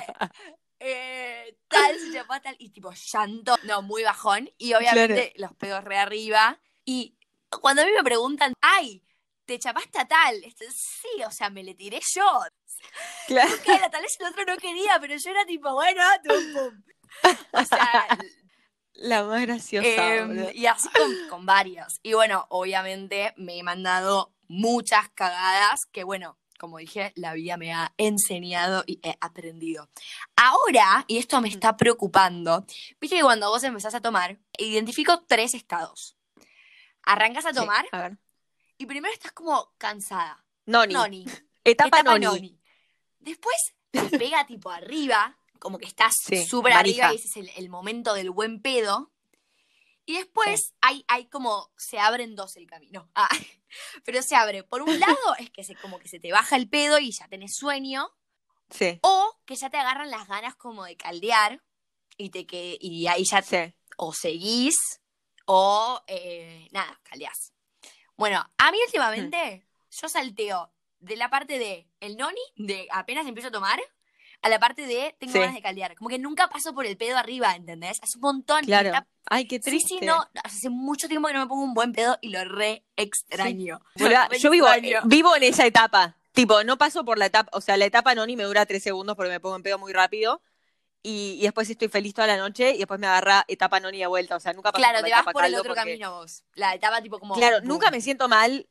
eh, 0.78 1.56
tal, 1.68 1.98
se 1.98 2.12
chapó 2.12 2.40
tal, 2.42 2.54
y 2.58 2.68
tipo, 2.68 2.92
llanto, 2.92 3.56
no, 3.64 3.82
muy 3.82 4.02
bajón, 4.02 4.50
y 4.58 4.74
obviamente 4.74 5.32
los 5.36 5.54
pedos 5.54 5.84
re 5.84 5.96
arriba, 5.96 6.60
y 6.84 7.16
cuando 7.48 7.82
a 7.82 7.86
mí 7.86 7.92
me 7.96 8.04
preguntan, 8.04 8.52
ay, 8.60 9.02
¿te 9.50 9.58
chapaste 9.58 9.98
a 9.98 10.06
tal? 10.06 10.36
Sí, 10.72 11.22
o 11.26 11.30
sea, 11.32 11.50
me 11.50 11.64
le 11.64 11.74
tiré 11.74 11.98
yo, 12.14 12.40
Claro. 13.26 13.50
Tal 13.90 14.02
vez 14.02 14.16
el 14.20 14.26
otro 14.26 14.44
no 14.46 14.56
quería, 14.56 14.96
pero 15.00 15.16
yo 15.16 15.30
era 15.30 15.44
tipo, 15.44 15.72
bueno, 15.74 16.02
tum, 16.22 16.52
pum. 16.54 16.82
O 17.52 17.64
sea, 17.64 18.06
La 18.94 19.24
más 19.24 19.40
graciosa. 19.42 19.88
eh, 19.88 20.24
boluda. 20.24 20.52
y 20.52 20.66
así 20.66 20.88
con, 20.90 21.28
con 21.28 21.46
varios. 21.46 21.98
Y 22.04 22.12
bueno, 22.12 22.46
obviamente 22.50 23.34
me 23.36 23.58
he 23.58 23.62
mandado 23.64 24.32
muchas 24.46 25.08
cagadas 25.10 25.80
que, 25.90 26.04
bueno, 26.04 26.38
como 26.60 26.78
dije, 26.78 27.12
la 27.16 27.32
vida 27.32 27.56
me 27.56 27.72
ha 27.72 27.92
enseñado 27.96 28.84
y 28.86 29.00
he 29.02 29.16
aprendido. 29.20 29.88
Ahora, 30.36 31.04
y 31.08 31.18
esto 31.18 31.40
me 31.40 31.48
está 31.48 31.76
preocupando, 31.76 32.64
viste 33.00 33.16
que 33.16 33.22
cuando 33.22 33.48
vos 33.50 33.64
empezás 33.64 33.94
a 33.96 34.00
tomar, 34.00 34.38
identifico 34.58 35.24
tres 35.26 35.54
estados. 35.54 36.16
Arrancas 37.02 37.46
a 37.46 37.50
Sí, 37.50 37.56
tomar 37.56 37.86
a 37.90 38.02
ver. 38.02 38.18
Y 38.80 38.86
primero 38.86 39.12
estás 39.12 39.32
como 39.32 39.74
cansada. 39.76 40.42
Noni. 40.64 40.94
Noni. 40.94 41.26
Etapa, 41.62 41.98
etapa 41.98 42.18
noni. 42.18 42.24
noni. 42.24 42.60
Después 43.18 43.56
te 43.90 44.18
pega 44.18 44.46
tipo 44.46 44.70
arriba, 44.70 45.38
como 45.58 45.76
que 45.76 45.84
estás 45.84 46.14
súper 46.48 46.72
arriba 46.72 47.12
y 47.12 47.16
ese 47.16 47.28
es 47.28 47.36
el, 47.36 47.50
el 47.56 47.68
momento 47.68 48.14
del 48.14 48.30
buen 48.30 48.62
pedo. 48.62 49.12
Y 50.06 50.14
después 50.14 50.72
hay, 50.80 51.04
hay 51.08 51.26
como, 51.26 51.70
se 51.76 51.98
abren 51.98 52.34
dos 52.34 52.56
el 52.56 52.66
camino. 52.66 53.10
Ah, 53.14 53.28
pero 54.06 54.22
se 54.22 54.34
abre, 54.34 54.64
por 54.64 54.80
un 54.80 54.98
lado 54.98 55.14
es 55.38 55.50
que 55.50 55.62
se, 55.62 55.74
como 55.76 55.98
que 55.98 56.08
se 56.08 56.18
te 56.18 56.32
baja 56.32 56.56
el 56.56 56.66
pedo 56.66 56.98
y 56.98 57.12
ya 57.12 57.28
tenés 57.28 57.56
sueño, 57.56 58.10
Sí. 58.70 58.98
o 59.02 59.38
que 59.44 59.56
ya 59.56 59.68
te 59.68 59.76
agarran 59.76 60.10
las 60.10 60.26
ganas 60.26 60.54
como 60.56 60.84
de 60.86 60.96
caldear 60.96 61.62
y, 62.16 62.30
te 62.30 62.46
que, 62.46 62.78
y 62.80 63.08
ahí 63.08 63.24
ya 63.24 63.42
Sí. 63.42 63.74
o 63.98 64.14
seguís 64.14 64.76
o 65.44 66.02
eh, 66.06 66.66
nada, 66.70 66.98
caldeás. 67.02 67.52
Bueno, 68.20 68.44
a 68.58 68.70
mí 68.70 68.76
últimamente 68.84 69.66
yo 69.90 70.08
salteo 70.10 70.70
de 71.00 71.16
la 71.16 71.30
parte 71.30 71.58
de 71.58 71.88
el 72.00 72.18
noni, 72.18 72.38
de 72.56 72.86
apenas 72.92 73.26
empiezo 73.26 73.48
a 73.48 73.50
tomar, 73.50 73.80
a 74.42 74.48
la 74.50 74.58
parte 74.58 74.86
de 74.86 75.16
tengo 75.18 75.32
Sí. 75.32 75.38
ganas 75.38 75.54
de 75.54 75.62
caldear. 75.62 75.94
Como 75.96 76.10
que 76.10 76.18
nunca 76.18 76.48
paso 76.48 76.74
por 76.74 76.84
el 76.84 76.98
pedo 76.98 77.16
arriba, 77.16 77.54
¿entendés? 77.56 77.98
Hace 78.02 78.16
un 78.18 78.20
montón. 78.20 78.64
Claro. 78.66 78.88
está- 78.88 79.06
Ay, 79.24 79.46
qué 79.46 79.56
Sí, 79.56 79.62
triste. 79.70 79.88
sí, 80.00 80.04
no. 80.04 80.22
Hace 80.44 80.68
mucho 80.68 81.08
tiempo 81.08 81.28
que 81.28 81.34
no 81.34 81.40
me 81.40 81.46
pongo 81.46 81.62
un 81.64 81.72
buen 81.72 81.92
pedo 81.92 82.18
y 82.20 82.28
lo 82.28 82.44
re 82.44 82.84
extraño. 82.96 83.80
Boluda, 83.96 84.28
Re 84.28 84.38
yo 84.38 84.50
vivo, 84.50 84.66
extraño. 84.68 85.00
vivo 85.06 85.34
en 85.36 85.42
esa 85.44 85.64
etapa. 85.64 86.16
Tipo, 86.32 86.62
no 86.62 86.76
paso 86.78 87.04
por 87.06 87.16
la 87.18 87.26
etapa, 87.26 87.50
o 87.56 87.60
sea, 87.62 87.76
la 87.78 87.86
etapa 87.86 88.14
noni 88.14 88.36
me 88.36 88.44
dura 88.44 88.66
tres 88.66 88.82
segundos 88.82 89.16
porque 89.16 89.30
me 89.30 89.40
pongo 89.40 89.56
en 89.56 89.62
pedo 89.62 89.78
muy 89.78 89.92
rápido. 89.94 90.42
Y, 91.02 91.38
y 91.40 91.42
después 91.44 91.68
estoy 91.70 91.88
feliz 91.88 92.12
toda 92.14 92.26
la 92.26 92.36
noche 92.36 92.72
y 92.74 92.78
después 92.78 93.00
me 93.00 93.06
agarra 93.06 93.44
etapa 93.48 93.80
noni 93.80 93.98
de 93.98 94.06
vuelta. 94.06 94.36
O 94.36 94.40
sea, 94.40 94.52
nunca 94.52 94.70
paso 94.72 94.82
Claro, 94.82 94.98
por 94.98 95.02
la 95.02 95.06
te 95.08 95.10
vas 95.12 95.20
etapa 95.20 95.32
por 95.32 95.44
el 95.44 95.54
otro 95.54 95.68
porque- 95.74 95.80
camino 95.80 96.12
vos. 96.12 96.44
La 96.54 96.74
etapa 96.74 97.00
tipo 97.02 97.18
como. 97.18 97.34
Claro, 97.34 97.58
boom. 97.58 97.68
nunca 97.68 97.90
me 97.90 98.00
siento 98.00 98.28
mal, 98.28 98.68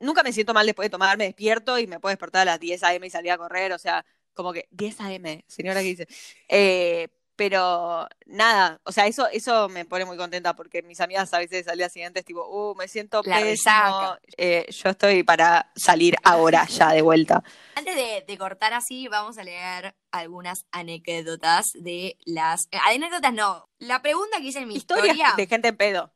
nunca 0.00 0.22
me 0.24 0.32
siento 0.32 0.52
mal 0.52 0.66
después 0.66 0.86
de 0.86 0.90
tomar, 0.90 1.16
me 1.16 1.24
despierto 1.24 1.78
y 1.78 1.86
me 1.86 2.00
puedo 2.00 2.10
despertar 2.12 2.42
a 2.42 2.44
las 2.52 2.60
10 2.60 2.82
a.m. 2.82 3.06
y 3.06 3.10
salir 3.10 3.30
a 3.30 3.38
correr, 3.38 3.72
o 3.72 3.78
sea, 3.78 4.04
como 4.34 4.52
que 4.52 4.66
10 4.70 5.00
a.m., 5.00 5.44
señora 5.46 5.80
que 5.80 5.86
dice. 5.86 6.08
Eh, 6.48 7.08
pero 7.40 8.06
nada, 8.26 8.82
o 8.84 8.92
sea, 8.92 9.06
eso, 9.06 9.26
eso 9.28 9.70
me 9.70 9.86
pone 9.86 10.04
muy 10.04 10.18
contenta 10.18 10.54
porque 10.54 10.82
mis 10.82 11.00
amigas 11.00 11.32
a 11.32 11.38
veces 11.38 11.66
al 11.68 11.78
día 11.78 11.88
siguiente 11.88 12.18
es 12.20 12.26
tipo, 12.26 12.46
uh, 12.46 12.74
me 12.74 12.86
siento 12.86 13.22
La 13.24 13.36
pésimo. 13.38 14.18
Eh, 14.36 14.66
yo 14.70 14.90
estoy 14.90 15.22
para 15.22 15.72
salir 15.74 16.16
ahora 16.22 16.66
ya 16.66 16.92
de 16.92 17.00
vuelta. 17.00 17.42
Antes 17.76 17.94
de, 17.94 18.26
de 18.28 18.36
cortar 18.36 18.74
así, 18.74 19.08
vamos 19.08 19.38
a 19.38 19.42
leer 19.42 19.96
algunas 20.10 20.66
anécdotas 20.70 21.70
de 21.72 22.18
las. 22.26 22.66
eh, 22.72 22.78
anécdotas 22.86 23.32
no. 23.32 23.70
La 23.78 24.02
pregunta 24.02 24.36
que 24.36 24.48
hice 24.48 24.58
en 24.58 24.68
mi 24.68 24.76
Historias 24.76 25.16
historia. 25.16 25.32
de 25.34 25.46
gente 25.46 25.68
en 25.68 25.76
pedo. 25.78 26.12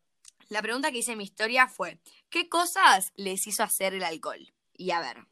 La 0.51 0.61
pregunta 0.61 0.93
que 0.93 0.99
hice 0.99 1.13
en 1.13 1.19
mi 1.19 1.25
historia 1.25 1.69
fue: 1.69 2.01
¿Qué 2.29 2.51
cosas 2.51 3.13
les 3.17 3.47
hizo 3.47 3.63
hacer 3.63 3.95
el 3.95 4.05
alcohol? 4.05 4.53
Y 4.75 4.91
a 4.91 5.01
ver, 5.01 5.25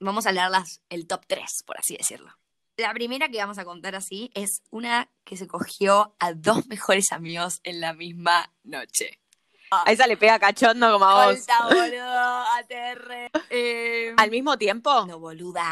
vamos 0.00 0.26
a 0.26 0.32
leerlas, 0.32 0.82
el 0.90 1.06
top 1.06 1.24
3, 1.26 1.62
por 1.64 1.78
así 1.78 1.96
decirlo. 1.96 2.30
La 2.80 2.94
primera 2.94 3.28
que 3.28 3.38
vamos 3.38 3.58
a 3.58 3.64
contar 3.64 3.94
así 3.94 4.30
es 4.34 4.62
una 4.70 5.10
que 5.24 5.36
se 5.36 5.46
cogió 5.46 6.16
a 6.18 6.32
dos 6.32 6.66
mejores 6.66 7.12
amigos 7.12 7.60
en 7.62 7.80
la 7.80 7.92
misma 7.92 8.52
noche. 8.64 9.20
A 9.70 9.92
esa 9.92 10.06
le 10.06 10.16
pega 10.16 10.38
cachondo 10.38 10.90
como 10.92 11.04
a 11.04 11.26
vos. 11.26 11.36
Colta, 11.36 11.62
boludo, 11.68 12.44
ATR. 12.56 13.30
Eh, 13.50 14.14
¿Al 14.16 14.30
mismo 14.30 14.58
tiempo? 14.58 15.06
No, 15.06 15.20
boluda. 15.20 15.64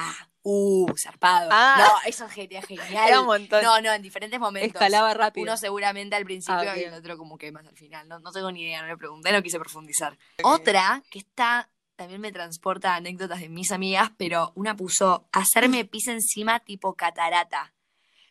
Uh, 0.43 0.87
zarpado. 0.97 1.49
Ah. 1.51 1.77
No, 1.79 2.09
eso 2.09 2.27
es 2.27 2.33
genial. 2.33 2.65
genial. 2.65 3.09
Era 3.09 3.21
un 3.21 3.27
montón. 3.27 3.63
No, 3.63 3.81
no, 3.81 3.93
en 3.93 4.03
diferentes 4.03 4.39
momentos. 4.39 4.73
Escalaba 4.75 5.13
rápido. 5.15 5.43
Uno 5.43 5.57
seguramente 5.57 6.15
al 6.15 6.25
principio 6.25 6.71
Ah, 6.71 6.79
y 6.79 6.85
el 6.85 6.95
otro 6.95 7.19
como 7.19 7.37
que 7.37 7.51
más 7.51 7.67
al 7.67 7.77
final. 7.77 8.07
No, 8.09 8.21
no 8.21 8.31
tengo 8.31 8.53
ni 8.53 8.63
idea, 8.63 8.83
no 8.83 8.89
le 8.89 8.97
pregunté, 8.97 9.33
no 9.33 9.43
quise 9.43 9.59
profundizar. 9.59 10.17
Otra 10.45 11.03
que 11.11 11.19
está, 11.19 11.69
también 11.99 12.21
me 12.21 12.31
transporta 12.31 12.93
a 12.93 12.97
anécdotas 12.97 13.41
de 13.41 13.49
mis 13.49 13.73
amigas, 13.73 14.13
pero 14.17 14.53
una 14.55 14.77
puso 14.77 15.27
hacerme 15.33 15.85
pis 15.85 16.07
encima 16.07 16.61
tipo 16.61 16.95
catarata. 16.95 17.75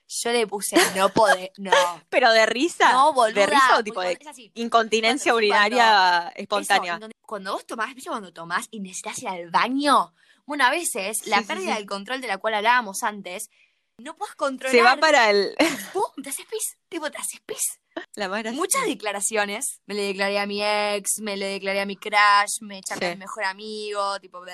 Yo 0.08 0.32
le 0.32 0.47
puse 0.47 0.77
no 0.95 1.10
poder, 1.13 1.51
no. 1.58 1.71
¿Pero 2.08 2.32
de 2.32 2.45
risa? 2.45 2.93
No, 2.93 3.12
boluda. 3.12 3.41
¿De 3.41 3.45
risa 3.47 3.77
o 3.77 3.84
tipo 3.84 3.99
de 3.99 4.17
incontinencia 4.53 5.36
urinaria 5.36 6.32
espontánea? 6.38 6.97
cuando 7.23 7.51
vos 7.51 7.67
tomás, 7.67 7.93
¿viste 7.93 8.10
cuando 8.10 8.32
tomás 8.32 8.69
y 8.71 8.80
necesitas 8.80 9.21
ir 9.21 9.27
al 9.27 9.51
baño? 9.51 10.13
Bueno, 10.45 10.63
a 10.63 10.69
veces 10.69 11.27
la 11.27 11.39
sí, 11.39 11.43
pérdida 11.43 11.73
sí. 11.73 11.80
del 11.80 11.88
control 11.88 12.21
de 12.21 12.27
la 12.27 12.38
cual 12.38 12.53
hablábamos 12.53 13.03
antes, 13.03 13.49
no 13.97 14.15
puedes 14.15 14.36
controlar. 14.36 14.73
Se 14.73 14.82
va 14.82 14.95
para 14.95 15.30
el... 15.30 15.58
¡Pum! 15.91 16.23
Te 16.23 16.30
haces 16.30 16.45
pis. 16.45 16.77
Tipo, 16.88 17.12
te 17.12 17.17
haces 17.17 17.41
pis. 17.45 17.82
La 18.15 18.27
más 18.29 18.39
graciosa. 18.43 18.62
Muchas 18.62 18.86
declaraciones. 18.86 19.81
Me 19.86 19.93
le 19.95 20.01
declaré 20.03 20.39
a 20.39 20.45
mi 20.45 20.62
ex, 20.63 21.19
me 21.21 21.38
le 21.38 21.45
declaré 21.47 21.81
a 21.81 21.86
mi 21.86 21.95
crush, 21.97 22.62
me 22.62 22.79
echaron 22.79 23.03
a 23.03 23.07
Sí. 23.07 23.13
mi 23.15 23.19
mejor 23.19 23.43
amigo, 23.45 24.19
tipo, 24.19 24.41
bleh. 24.41 24.53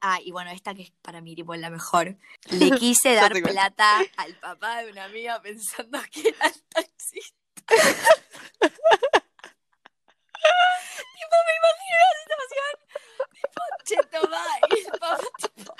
Ah, 0.00 0.18
y 0.22 0.30
bueno, 0.30 0.50
esta 0.50 0.74
que 0.74 0.82
es 0.82 0.92
para 1.02 1.20
mí, 1.20 1.34
tipo, 1.34 1.54
la 1.56 1.70
mejor. 1.70 2.16
Le 2.50 2.70
quise 2.78 3.14
dar 3.14 3.32
plata 3.42 4.00
al 4.18 4.34
papá 4.36 4.82
de 4.82 4.90
una 4.92 5.04
amiga 5.04 5.40
pensando 5.42 5.98
que 6.12 6.28
era 6.28 6.46
el 6.46 6.62
taxista. 6.68 7.36
tipo, 11.16 11.36
me 11.46 11.52
imagino 11.60 11.96
la 12.02 12.12
situación. 12.22 12.72
Tipo, 13.32 13.60
che, 13.84 13.96
tomá. 14.10 14.44
Y 14.70 14.78
el 14.78 14.86
papá, 14.92 15.18
tipo, 15.54 15.74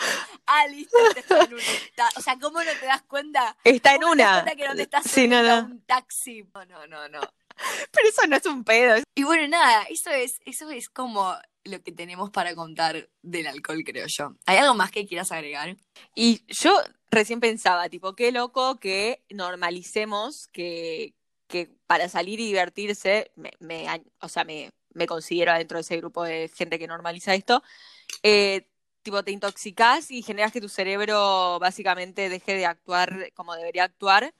ah, 0.46 0.66
listo, 0.68 0.96
te 1.14 1.20
está 1.20 1.42
en 1.44 1.54
un 1.54 1.60
estado. 1.60 2.10
O 2.16 2.20
sea, 2.20 2.38
¿cómo 2.38 2.62
no 2.62 2.70
te 2.78 2.86
das 2.86 3.02
cuenta? 3.02 3.56
Está 3.64 3.94
en 3.94 4.00
¿Cómo 4.02 4.16
te 4.16 4.22
das 4.22 4.42
una. 4.42 4.54
que 4.56 4.68
no 4.68 4.74
te 4.74 4.82
estás 4.82 5.04
Sí, 5.10 5.26
no, 5.28 5.38
un 5.64 5.80
taxi? 5.82 6.42
No, 6.54 6.64
no, 6.66 6.86
no, 6.86 7.08
no. 7.08 7.20
Pero 7.92 8.08
eso 8.08 8.26
no 8.28 8.36
es 8.36 8.46
un 8.46 8.64
pedo. 8.64 9.02
Y 9.14 9.22
bueno, 9.24 9.48
nada, 9.48 9.84
eso 9.84 10.10
es, 10.10 10.40
eso 10.44 10.70
es 10.70 10.88
como 10.88 11.34
lo 11.64 11.82
que 11.82 11.90
tenemos 11.92 12.30
para 12.30 12.54
contar 12.54 13.08
del 13.22 13.46
alcohol, 13.46 13.82
creo 13.84 14.06
yo. 14.06 14.34
¿Hay 14.46 14.58
algo 14.58 14.74
más 14.74 14.90
que 14.90 15.06
quieras 15.06 15.32
agregar? 15.32 15.76
Y 16.14 16.42
yo 16.48 16.78
recién 17.10 17.40
pensaba, 17.40 17.88
tipo, 17.88 18.14
qué 18.14 18.30
loco 18.30 18.78
que 18.78 19.24
normalicemos 19.30 20.46
que, 20.52 21.14
que 21.48 21.70
para 21.86 22.08
salir 22.08 22.38
y 22.40 22.46
divertirse, 22.46 23.32
me, 23.36 23.50
me- 23.58 23.86
o 24.20 24.28
sea, 24.28 24.44
me, 24.44 24.70
me 24.94 25.06
considero 25.06 25.52
dentro 25.54 25.78
de 25.78 25.82
ese 25.82 25.96
grupo 25.96 26.22
de 26.24 26.48
gente 26.54 26.78
que 26.78 26.86
normaliza 26.86 27.34
esto, 27.34 27.62
eh, 28.22 28.68
tipo, 29.06 29.22
te 29.22 29.30
intoxicás 29.30 30.10
y 30.10 30.20
generas 30.22 30.50
que 30.52 30.60
tu 30.60 30.68
cerebro 30.68 31.58
básicamente 31.60 32.28
deje 32.28 32.54
de 32.54 32.66
actuar 32.66 33.30
como 33.34 33.54
debería 33.54 33.84
actuar, 33.84 34.34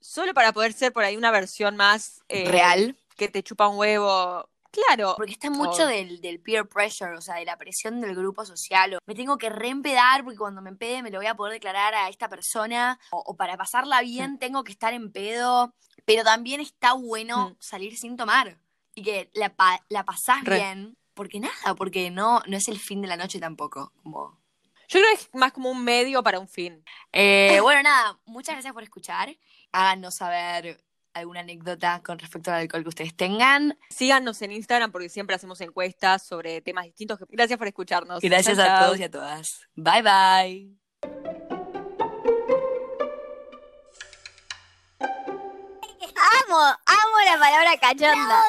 solo 0.00 0.34
para 0.34 0.52
poder 0.52 0.72
ser 0.74 0.92
por 0.92 1.02
ahí 1.02 1.16
una 1.16 1.30
versión 1.30 1.76
más 1.76 2.22
eh, 2.28 2.44
Real. 2.50 2.94
que 3.16 3.28
te 3.28 3.42
chupa 3.42 3.66
un 3.68 3.78
huevo. 3.78 4.48
Claro, 4.70 5.14
Porque 5.16 5.32
está 5.32 5.48
mucho 5.48 5.84
Oh. 5.84 5.86
del, 5.86 6.20
del 6.20 6.38
peer 6.40 6.68
pressure, 6.68 7.16
o 7.16 7.22
sea, 7.22 7.36
de 7.36 7.46
la 7.46 7.56
presión 7.56 7.98
del 8.02 8.14
grupo 8.14 8.44
social. 8.44 8.94
O 8.94 8.98
me 9.06 9.14
tengo 9.14 9.38
que 9.38 9.48
reempedar 9.48 10.22
porque 10.22 10.36
cuando 10.36 10.60
me 10.60 10.68
empede 10.68 11.02
me 11.02 11.10
lo 11.10 11.16
voy 11.18 11.26
a 11.28 11.34
poder 11.34 11.54
declarar 11.54 11.94
a 11.94 12.10
esta 12.10 12.28
persona. 12.28 13.00
O, 13.10 13.22
o 13.26 13.36
para 13.36 13.56
pasarla 13.56 14.02
bien 14.02 14.38
tengo 14.38 14.62
que 14.64 14.72
estar 14.72 14.92
en 14.92 15.10
pedo. 15.10 15.72
Pero 16.04 16.22
también 16.24 16.60
está 16.60 16.92
bueno 16.92 17.50
Mm. 17.50 17.56
salir 17.58 17.96
sin 17.96 18.18
tomar. 18.18 18.58
Y 18.94 19.02
que 19.02 19.30
la, 19.32 19.54
la 19.88 20.04
pasás 20.04 20.44
Re. 20.44 20.56
bien. 20.56 20.98
Porque 21.16 21.40
nada, 21.40 21.74
porque 21.74 22.10
no, 22.10 22.42
no 22.46 22.56
es 22.58 22.68
el 22.68 22.78
fin 22.78 23.00
de 23.00 23.08
la 23.08 23.16
noche 23.16 23.40
tampoco. 23.40 23.90
Como... 24.02 24.38
yo 24.86 25.00
creo 25.00 25.08
que 25.08 25.22
es 25.22 25.30
más 25.32 25.50
como 25.50 25.70
un 25.70 25.82
medio 25.82 26.22
para 26.22 26.38
un 26.38 26.46
fin. 26.46 26.84
Eh, 27.10 27.58
bueno, 27.62 27.82
nada, 27.82 28.20
muchas 28.26 28.54
gracias 28.54 28.74
por 28.74 28.82
escuchar. 28.82 29.34
Háganos 29.72 30.16
saber 30.16 30.84
alguna 31.14 31.40
anécdota 31.40 32.02
con 32.04 32.18
respecto 32.18 32.50
al 32.50 32.60
alcohol 32.60 32.82
que 32.82 32.90
ustedes 32.90 33.16
tengan. 33.16 33.78
Síganos 33.88 34.42
en 34.42 34.52
Instagram 34.52 34.92
porque 34.92 35.08
siempre 35.08 35.34
hacemos 35.34 35.58
encuestas 35.62 36.26
sobre 36.26 36.60
temas 36.60 36.84
distintos. 36.84 37.18
Gracias 37.30 37.58
por 37.58 37.66
escucharnos. 37.66 38.20
Gracias 38.20 38.58
a 38.58 38.80
todos 38.80 39.00
y 39.00 39.04
a 39.04 39.10
todas. 39.10 39.66
Bye 39.74 40.02
bye. 40.02 40.76
Amo, 46.44 46.60
amo 46.60 47.16
la 47.24 47.38
palabra 47.38 47.76
cachonda. 47.80 48.42